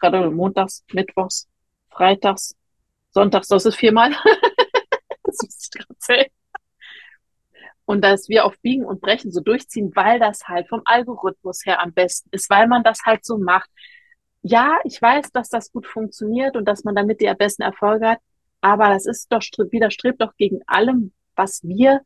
gerade 0.00 0.32
montags, 0.32 0.84
mittwochs, 0.92 1.46
freitags, 1.90 2.56
sonntags, 3.10 3.46
das 3.46 3.66
ist 3.66 3.76
viermal. 3.76 4.10
das 5.22 5.36
muss 5.44 5.70
ich 5.72 5.86
gerade. 6.08 6.26
Und 7.88 8.04
dass 8.04 8.28
wir 8.28 8.44
auf 8.44 8.60
Biegen 8.60 8.84
und 8.84 9.00
Brechen 9.00 9.32
so 9.32 9.40
durchziehen, 9.40 9.92
weil 9.94 10.18
das 10.18 10.46
halt 10.46 10.68
vom 10.68 10.82
Algorithmus 10.84 11.64
her 11.64 11.80
am 11.80 11.94
besten 11.94 12.28
ist, 12.32 12.50
weil 12.50 12.68
man 12.68 12.82
das 12.82 12.98
halt 13.06 13.24
so 13.24 13.38
macht, 13.38 13.70
ja, 14.42 14.76
ich 14.84 15.00
weiß, 15.00 15.32
dass 15.32 15.48
das 15.48 15.72
gut 15.72 15.86
funktioniert 15.86 16.54
und 16.54 16.66
dass 16.66 16.84
man 16.84 16.94
damit 16.94 17.22
die 17.22 17.32
besten 17.38 17.62
Erfolge 17.62 18.10
hat, 18.10 18.18
aber 18.60 18.90
das 18.90 19.06
ist 19.06 19.32
doch, 19.32 19.40
widerstrebt 19.70 20.20
doch 20.20 20.36
gegen 20.36 20.60
allem, 20.66 21.12
was 21.34 21.64
wir 21.64 22.02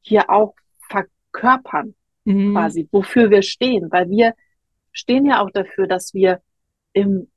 hier 0.00 0.30
auch 0.30 0.54
verkörpern, 0.88 1.94
mhm. 2.24 2.54
quasi, 2.54 2.88
wofür 2.90 3.28
wir 3.28 3.42
stehen, 3.42 3.92
weil 3.92 4.08
wir 4.08 4.32
stehen 4.92 5.26
ja 5.26 5.42
auch 5.42 5.50
dafür, 5.50 5.86
dass 5.86 6.14
wir 6.14 6.40
im, 6.94 7.30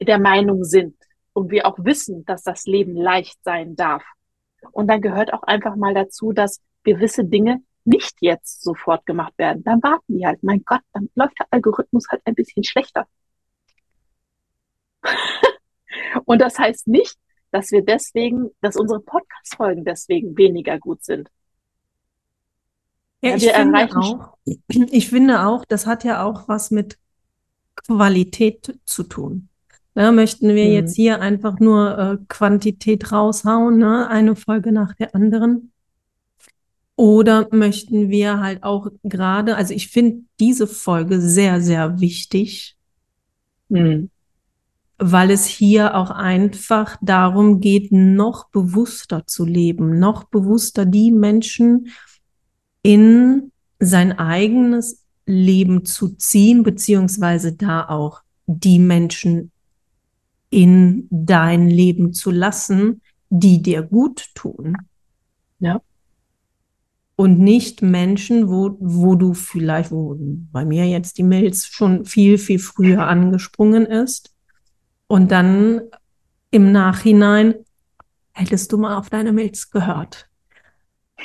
der 0.00 0.20
Meinung 0.20 0.62
sind 0.62 0.94
und 1.32 1.50
wir 1.50 1.66
auch 1.66 1.78
wissen, 1.80 2.24
dass 2.24 2.44
das 2.44 2.66
Leben 2.66 2.94
leicht 2.94 3.42
sein 3.42 3.74
darf. 3.74 4.04
Und 4.70 4.86
dann 4.86 5.00
gehört 5.00 5.32
auch 5.32 5.42
einfach 5.42 5.74
mal 5.74 5.92
dazu, 5.92 6.32
dass 6.32 6.60
gewisse 6.84 7.24
Dinge 7.24 7.62
nicht 7.84 8.16
jetzt 8.20 8.62
sofort 8.62 9.06
gemacht 9.06 9.34
werden. 9.38 9.62
Dann 9.64 9.82
warten 9.82 10.18
die 10.18 10.26
halt. 10.26 10.42
Mein 10.42 10.64
Gott, 10.64 10.82
dann 10.92 11.08
läuft 11.14 11.38
der 11.38 11.46
Algorithmus 11.50 12.06
halt 12.10 12.22
ein 12.24 12.34
bisschen 12.34 12.64
schlechter. 12.64 13.06
Und 16.24 16.40
das 16.40 16.58
heißt 16.58 16.88
nicht, 16.88 17.16
dass 17.50 17.70
wir 17.72 17.82
deswegen, 17.82 18.50
dass 18.60 18.76
unsere 18.76 19.00
Podcast-Folgen 19.00 19.84
deswegen 19.84 20.36
weniger 20.36 20.78
gut 20.78 21.04
sind. 21.04 21.28
Ja, 23.22 23.34
ich, 23.34 23.50
finde 23.50 23.88
auch, 23.96 24.36
ich 24.68 25.08
finde 25.08 25.46
auch, 25.46 25.64
das 25.64 25.86
hat 25.86 26.04
ja 26.04 26.22
auch 26.24 26.48
was 26.48 26.70
mit 26.70 26.98
Qualität 27.74 28.78
zu 28.84 29.02
tun. 29.02 29.48
Ja, 29.94 30.12
möchten 30.12 30.54
wir 30.54 30.66
mhm. 30.66 30.72
jetzt 30.72 30.94
hier 30.94 31.20
einfach 31.20 31.58
nur 31.58 31.98
äh, 31.98 32.18
Quantität 32.28 33.10
raushauen, 33.10 33.76
ne? 33.78 34.08
eine 34.08 34.36
Folge 34.36 34.72
nach 34.72 34.94
der 34.94 35.14
anderen? 35.14 35.72
Oder 37.00 37.48
möchten 37.50 38.10
wir 38.10 38.40
halt 38.40 38.62
auch 38.62 38.88
gerade, 39.02 39.56
also 39.56 39.72
ich 39.72 39.88
finde 39.88 40.24
diese 40.38 40.66
Folge 40.66 41.20
sehr, 41.20 41.62
sehr 41.62 41.98
wichtig, 41.98 42.76
mhm 43.68 44.10
weil 45.02 45.30
es 45.30 45.46
hier 45.46 45.96
auch 45.96 46.10
einfach 46.10 46.98
darum 47.00 47.60
geht, 47.60 47.90
noch 47.90 48.50
bewusster 48.50 49.26
zu 49.26 49.46
leben, 49.46 49.98
noch 49.98 50.24
bewusster 50.24 50.84
die 50.84 51.10
Menschen 51.10 51.88
in 52.82 53.50
sein 53.78 54.18
eigenes 54.18 55.02
Leben 55.24 55.86
zu 55.86 56.10
ziehen, 56.16 56.62
beziehungsweise 56.62 57.54
da 57.54 57.88
auch 57.88 58.20
die 58.46 58.78
Menschen 58.78 59.52
in 60.50 61.08
dein 61.10 61.68
Leben 61.68 62.12
zu 62.12 62.30
lassen, 62.30 63.00
die 63.30 63.62
dir 63.62 63.82
gut 63.82 64.26
tun. 64.34 64.76
Ja. 65.60 65.80
Und 67.20 67.38
nicht 67.38 67.82
Menschen, 67.82 68.48
wo, 68.48 68.78
wo 68.80 69.14
du 69.14 69.34
vielleicht, 69.34 69.90
wo 69.90 70.16
bei 70.18 70.64
mir 70.64 70.86
jetzt 70.86 71.18
die 71.18 71.22
Milz 71.22 71.66
schon 71.66 72.06
viel, 72.06 72.38
viel 72.38 72.58
früher 72.58 73.06
angesprungen 73.06 73.84
ist, 73.84 74.34
und 75.06 75.30
dann 75.30 75.82
im 76.50 76.72
Nachhinein 76.72 77.56
hättest 78.32 78.72
du 78.72 78.78
mal 78.78 78.96
auf 78.96 79.10
deine 79.10 79.32
Milz 79.32 79.70
gehört. 79.70 80.30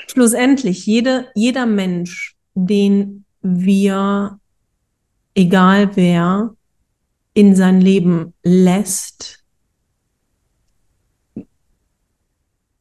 Schlussendlich, 0.07 0.85
jede, 0.85 1.29
jeder 1.33 1.65
Mensch, 1.65 2.35
den 2.55 3.23
wir, 3.41 4.37
egal 5.33 5.95
wer, 5.95 6.57
in 7.33 7.55
sein 7.55 7.79
Leben 7.79 8.33
lässt, 8.43 9.45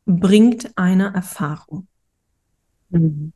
bringt 0.04 0.76
eine 0.76 1.14
Erfahrung. 1.14 1.86
Mhm. 2.94 3.32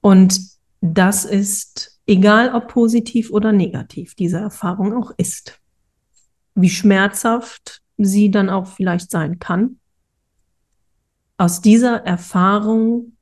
Und 0.00 0.40
das 0.80 1.24
ist, 1.24 2.00
egal 2.06 2.54
ob 2.54 2.68
positiv 2.68 3.30
oder 3.30 3.52
negativ, 3.52 4.14
diese 4.14 4.38
Erfahrung 4.38 4.94
auch 4.94 5.12
ist 5.16 5.60
wie 6.54 6.70
schmerzhaft 6.70 7.82
sie 7.96 8.30
dann 8.30 8.50
auch 8.50 8.66
vielleicht 8.66 9.10
sein 9.10 9.38
kann. 9.38 9.78
Aus 11.36 11.60
dieser 11.60 12.04
Erfahrung 12.04 13.16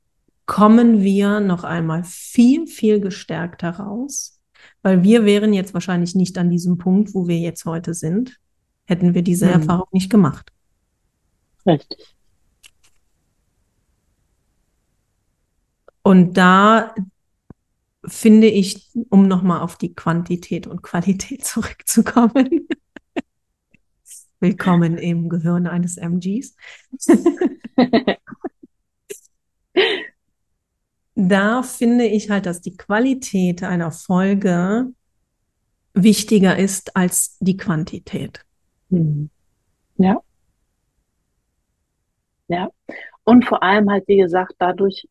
kommen 0.45 1.01
wir 1.01 1.39
noch 1.39 1.63
einmal 1.63 2.03
viel, 2.03 2.67
viel 2.67 2.99
gestärkt 2.99 3.61
heraus, 3.61 4.41
weil 4.81 5.03
wir 5.03 5.25
wären 5.25 5.53
jetzt 5.53 5.73
wahrscheinlich 5.73 6.15
nicht 6.15 6.37
an 6.37 6.49
diesem 6.49 6.77
Punkt, 6.77 7.13
wo 7.13 7.27
wir 7.27 7.37
jetzt 7.37 7.65
heute 7.65 7.93
sind, 7.93 8.39
hätten 8.85 9.13
wir 9.13 9.21
diese 9.21 9.45
hm. 9.45 9.61
Erfahrung 9.61 9.87
nicht 9.91 10.09
gemacht. 10.09 10.51
Richtig. 11.65 12.15
Und 16.09 16.33
da 16.37 16.95
finde 18.03 18.47
ich, 18.47 18.89
um 19.09 19.27
nochmal 19.27 19.61
auf 19.61 19.77
die 19.77 19.93
Quantität 19.93 20.65
und 20.65 20.81
Qualität 20.81 21.45
zurückzukommen, 21.45 22.67
Willkommen 24.39 24.97
im 24.97 25.29
Gehirn 25.29 25.67
eines 25.67 25.97
MGs. 25.97 26.55
da 31.13 31.61
finde 31.61 32.07
ich 32.07 32.31
halt, 32.31 32.47
dass 32.47 32.61
die 32.61 32.75
Qualität 32.75 33.61
einer 33.61 33.91
Folge 33.91 34.91
wichtiger 35.93 36.57
ist 36.57 36.95
als 36.95 37.37
die 37.39 37.55
Quantität. 37.55 38.43
Mhm. 38.89 39.29
Ja. 39.97 40.19
Ja. 42.47 42.71
Und 43.25 43.45
vor 43.45 43.61
allem 43.61 43.91
halt, 43.91 44.07
wie 44.07 44.17
gesagt, 44.17 44.55
dadurch, 44.57 45.07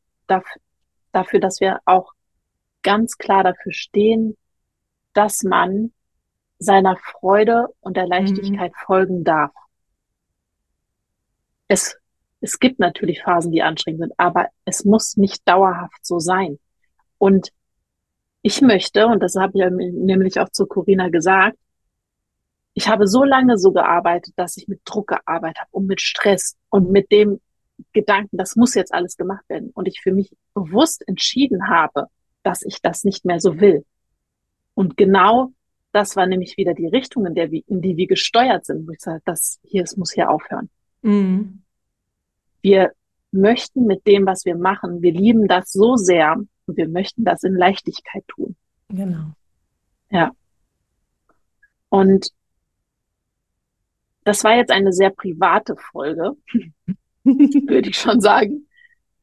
dafür, 1.13 1.41
dass 1.41 1.61
wir 1.61 1.81
auch 1.85 2.13
ganz 2.83 3.19
klar 3.19 3.45
dafür 3.45 3.73
stehen, 3.73 4.37
dass 5.13 5.43
man 5.43 5.93
seiner 6.59 6.97
Freude 6.97 7.69
und 7.81 7.97
der 7.97 8.07
Leichtigkeit 8.07 8.73
mhm. 8.73 8.87
folgen 8.87 9.25
darf. 9.25 9.53
Es, 11.69 11.97
es 12.41 12.59
gibt 12.59 12.79
natürlich 12.79 13.23
Phasen, 13.23 13.53
die 13.53 13.63
anstrengend 13.63 14.01
sind, 14.01 14.13
aber 14.17 14.49
es 14.65 14.85
muss 14.85 15.17
nicht 15.17 15.47
dauerhaft 15.47 16.05
so 16.05 16.19
sein. 16.19 16.59
Und 17.19 17.53
ich 18.43 18.63
möchte, 18.63 19.07
und 19.07 19.21
das 19.21 19.37
habe 19.37 19.53
ich 19.59 19.71
nämlich 19.71 20.41
auch 20.41 20.49
zu 20.49 20.67
Corinna 20.67 21.09
gesagt, 21.09 21.59
ich 22.75 22.89
habe 22.89 23.09
so 23.09 23.25
lange 23.25 23.59
so 23.59 23.73
gearbeitet, 23.73 24.35
dass 24.37 24.57
ich 24.57 24.69
mit 24.69 24.81
Druck 24.85 25.09
gearbeitet 25.09 25.59
habe 25.59 25.71
und 25.73 25.87
mit 25.87 26.01
Stress 26.01 26.57
und 26.71 26.91
mit 26.91 27.11
dem 27.11 27.41
Gedanken, 27.93 28.37
das 28.37 28.57
muss 28.57 28.75
jetzt 28.75 28.93
alles 28.93 29.17
gemacht 29.17 29.49
werden. 29.49 29.71
Und 29.75 29.89
ich 29.89 30.01
für 30.01 30.13
mich 30.13 30.35
bewusst 30.55 31.07
entschieden 31.07 31.69
habe, 31.69 32.07
dass 32.43 32.63
ich 32.63 32.81
das 32.83 33.05
nicht 33.05 33.25
mehr 33.25 33.41
so 33.41 33.61
will. 33.61 33.85
Und 34.75 34.97
genau 34.97 35.53
das 35.93 36.17
war 36.17 36.27
nämlich 36.27 36.57
wieder 36.57 36.75
die 36.75 36.87
Richtung, 36.87 37.27
in, 37.27 37.35
der 37.35 37.51
wir, 37.51 37.63
in 37.67 37.81
die 37.81 37.97
wir 37.97 38.07
gesteuert 38.07 38.67
sind, 38.67 38.87
wo 38.87 38.93
ich 38.93 39.01
sage, 39.01 39.23
das 39.25 39.59
hier, 39.63 39.83
es 39.83 39.97
muss 39.97 40.13
hier 40.13 40.31
aufhören. 40.31 40.71
Mhm. 41.03 41.63
Wir 42.63 42.93
möchten 43.31 43.87
mit 43.87 44.07
dem, 44.07 44.27
was 44.27 44.45
wir 44.45 44.57
machen, 44.57 45.03
wir 45.03 45.13
lieben 45.13 45.49
das 45.49 45.73
so 45.73 45.97
sehr 45.97 46.37
und 46.67 46.77
wir 46.77 46.89
möchten 46.89 47.25
das 47.25 47.43
in 47.43 47.55
Leichtigkeit 47.55 48.25
tun. 48.29 48.57
Genau. 48.89 49.33
Ja. 50.11 50.33
Und 51.89 52.29
das 54.25 54.45
war 54.45 54.57
jetzt 54.57 54.71
eine 54.71 54.93
sehr 54.93 55.11
private 55.11 55.77
Folge. 55.77 56.37
würde 57.69 57.91
ich 57.91 57.99
schon 57.99 58.21
sagen. 58.21 58.69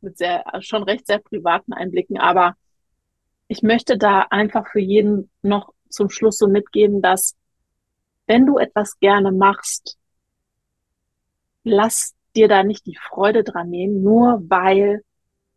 Mit 0.02 0.18
sehr, 0.18 0.44
schon 0.60 0.84
recht 0.84 1.08
sehr 1.08 1.20
privaten 1.20 1.74
Einblicken. 1.74 2.18
Aber 2.18 2.56
ich 3.48 3.62
möchte 3.62 3.98
da 3.98 4.28
einfach 4.30 4.68
für 4.72 4.80
jeden 4.80 5.30
noch 5.42 5.74
zum 5.90 6.10
Schluss 6.10 6.38
so 6.38 6.48
mitgeben, 6.48 7.02
dass 7.02 7.36
wenn 8.28 8.46
du 8.46 8.58
etwas 8.58 9.00
gerne 9.00 9.32
machst, 9.32 9.98
lass 11.64 12.16
dir 12.36 12.48
da 12.48 12.64
nicht 12.64 12.86
die 12.86 12.98
Freude 12.98 13.44
dran 13.44 13.70
nehmen, 13.70 14.04
nur 14.04 14.44
weil 14.48 15.04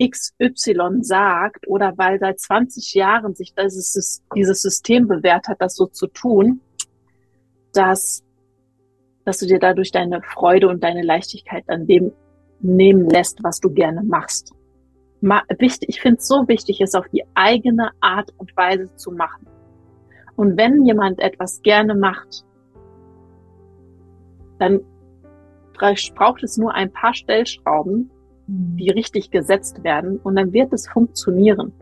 XY 0.03 0.99
sagt 1.01 1.67
oder 1.67 1.97
weil 1.97 2.19
seit 2.21 2.39
20 2.39 2.95
Jahren 2.95 3.35
sich 3.35 3.55
dieses, 3.55 4.23
dieses 4.35 4.63
System 4.63 5.09
bewährt 5.09 5.49
hat, 5.49 5.61
das 5.61 5.75
so 5.75 5.87
zu 5.87 6.07
tun, 6.07 6.61
dass, 7.73 8.23
dass 9.25 9.39
du 9.39 9.47
dir 9.47 9.59
dadurch 9.59 9.91
deine 9.91 10.23
Freude 10.23 10.69
und 10.69 10.85
deine 10.85 11.03
Leichtigkeit 11.03 11.69
an 11.69 11.87
dem 11.87 12.13
nehmen 12.61 13.09
lässt, 13.09 13.43
was 13.43 13.61
du 13.61 13.71
gerne 13.71 14.03
machst. 14.03 14.53
wichtig, 15.21 15.89
ich 15.89 16.01
finde 16.01 16.19
es 16.19 16.29
so 16.29 16.47
wichtig, 16.49 16.81
es 16.81 16.95
auf 16.95 17.09
die 17.09 17.25
eigene 17.35 17.91
Art 18.01 18.33
und 18.39 18.57
Weise 18.57 18.89
zu 18.97 19.11
machen. 19.11 19.47
Und 20.37 20.57
wenn 20.57 20.85
jemand 20.85 21.19
etwas 21.19 21.63
gerne 21.63 21.95
macht, 21.95 22.45
dann 24.59 24.81
braucht 26.15 26.43
es 26.43 26.57
nur 26.57 26.75
ein 26.75 26.93
paar 26.93 27.15
Stellschrauben, 27.15 28.11
die 28.47 28.91
richtig 28.91 29.31
gesetzt 29.31 29.85
werden 29.85 30.19
und 30.19 30.37
dann 30.37 30.53
wird 30.53 30.73
es 30.73 30.89
funktionieren. 30.89 31.73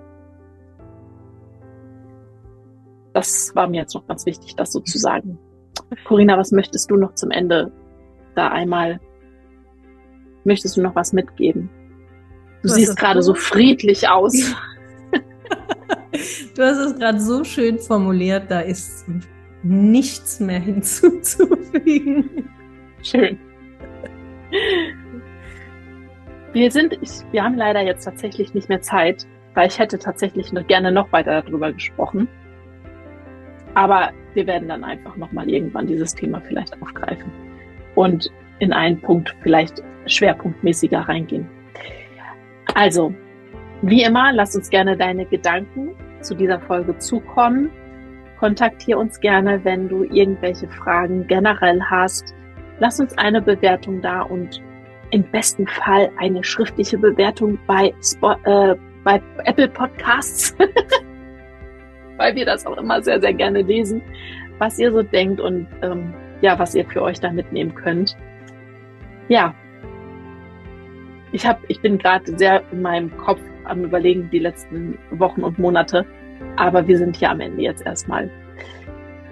Das 3.13 3.55
war 3.55 3.69
mir 3.69 3.83
jetzt 3.83 3.95
noch 3.95 4.07
ganz 4.07 4.27
wichtig, 4.27 4.57
das 4.57 4.73
so 4.73 4.81
zu 4.81 4.99
sagen. 4.99 5.39
Corinna, 6.07 6.37
was 6.37 6.53
möchtest 6.53 6.91
du 6.91 6.97
noch 6.97 7.15
zum 7.15 7.31
Ende 7.31 7.73
da 8.35 8.49
einmal, 8.49 9.01
möchtest 10.47 10.77
du 10.77 10.83
noch 10.83 10.95
was 10.95 11.13
mitgeben? 11.13 11.69
Du 12.63 12.69
siehst 12.69 12.97
gerade 12.97 13.23
so 13.23 13.35
friedlich 13.35 14.09
aus. 14.09 14.33
du 16.55 16.63
hast 16.63 16.79
es 16.79 16.99
gerade 16.99 17.21
so 17.21 17.45
schön 17.45 17.79
formuliert, 17.79 18.51
da 18.51 18.61
ist 18.61 19.05
nichts 19.63 20.41
mehr 20.41 20.61
hinzuzufügen. 20.61 22.49
Schön. 23.03 23.39
Wir 26.53 26.71
sind, 26.71 26.99
ich, 27.03 27.11
wir 27.33 27.45
haben 27.45 27.57
leider 27.57 27.83
jetzt 27.83 28.05
tatsächlich 28.05 28.55
nicht 28.55 28.69
mehr 28.69 28.81
Zeit, 28.81 29.27
weil 29.55 29.69
ich 29.69 29.79
hätte 29.79 29.99
tatsächlich 29.99 30.53
noch 30.53 30.67
gerne 30.67 30.91
noch 30.91 31.13
weiter 31.13 31.43
darüber 31.43 31.73
gesprochen. 31.73 32.29
Aber 33.75 34.11
wir 34.35 34.47
werden 34.47 34.69
dann 34.69 34.83
einfach 34.83 35.17
nochmal 35.17 35.51
irgendwann 35.51 35.87
dieses 35.87 36.15
Thema 36.15 36.41
vielleicht 36.41 36.81
aufgreifen 36.81 37.31
und 37.95 38.31
in 38.59 38.73
einen 38.73 39.01
Punkt 39.01 39.35
vielleicht 39.43 39.83
schwerpunktmäßiger 40.07 41.01
reingehen. 41.01 41.49
Also, 42.75 43.13
wie 43.83 44.03
immer, 44.03 44.33
lass 44.33 44.57
uns 44.57 44.71
gerne 44.71 44.97
deine 44.97 45.27
Gedanken 45.27 45.91
zu 46.21 46.35
dieser 46.35 46.61
Folge 46.61 46.97
zukommen. 46.99 47.71
Kontaktiere 48.39 48.99
uns 48.99 49.21
gerne, 49.21 49.65
wenn 49.65 49.89
du 49.89 50.05
irgendwelche 50.05 50.69
Fragen 50.69 51.27
generell 51.27 51.81
hast. 51.83 52.35
Lass 52.79 53.01
uns 53.01 53.17
eine 53.17 53.41
Bewertung 53.41 54.03
da 54.03 54.23
und 54.23 54.63
im 55.11 55.23
besten 55.31 55.67
Fall 55.67 56.11
eine 56.19 56.43
schriftliche 56.43 56.99
Bewertung 56.99 57.59
bei, 57.67 57.95
Spot, 58.03 58.37
äh, 58.45 58.75
bei 59.05 59.23
Apple 59.45 59.69
Podcasts, 59.69 60.55
weil 62.17 62.35
wir 62.35 62.45
das 62.45 62.67
auch 62.67 62.77
immer 62.77 63.01
sehr, 63.03 63.21
sehr 63.21 63.33
gerne 63.33 63.63
lesen, 63.63 64.03
was 64.59 64.79
ihr 64.79 64.91
so 64.93 65.03
denkt 65.03 65.41
und 65.41 65.67
ähm, 65.83 66.13
ja, 66.41 66.59
was 66.59 66.75
ihr 66.75 66.85
für 66.85 67.03
euch 67.03 67.21
da 67.21 67.31
mitnehmen 67.31 67.75
könnt. 67.75 68.17
Ja, 69.29 69.55
ich 71.33 71.47
hab, 71.47 71.61
ich 71.69 71.81
bin 71.81 71.99
gerade 71.99 72.37
sehr 72.39 72.63
in 72.73 72.83
meinem 72.83 73.15
Kopf 73.17 73.41
am 73.65 73.85
Überlegen 73.85 74.31
die 74.31 74.39
letzten 74.39 74.97
Wochen 75.11 75.43
und 75.43 75.59
Monate, 75.59 76.07
aber 76.57 76.87
wir 76.87 76.97
sind 76.99 77.17
hier 77.17 77.31
am 77.31 77.41
Ende 77.41 77.63
jetzt 77.63 77.85
erstmal. 77.85 78.31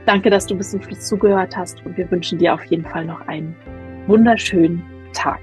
Danke, 0.05 0.29
dass 0.29 0.47
du 0.47 0.57
bis 0.57 0.73
zum 0.73 0.83
Schluss 0.83 1.07
zugehört 1.07 1.57
hast 1.57 1.85
und 1.87 1.97
wir 1.97 2.11
wünschen 2.11 2.39
dir 2.39 2.55
auf 2.55 2.65
jeden 2.65 2.85
Fall 2.85 3.05
noch 3.05 3.27
einen 3.27 3.57
wunderschönen 4.07 4.83
Tag. 5.15 5.41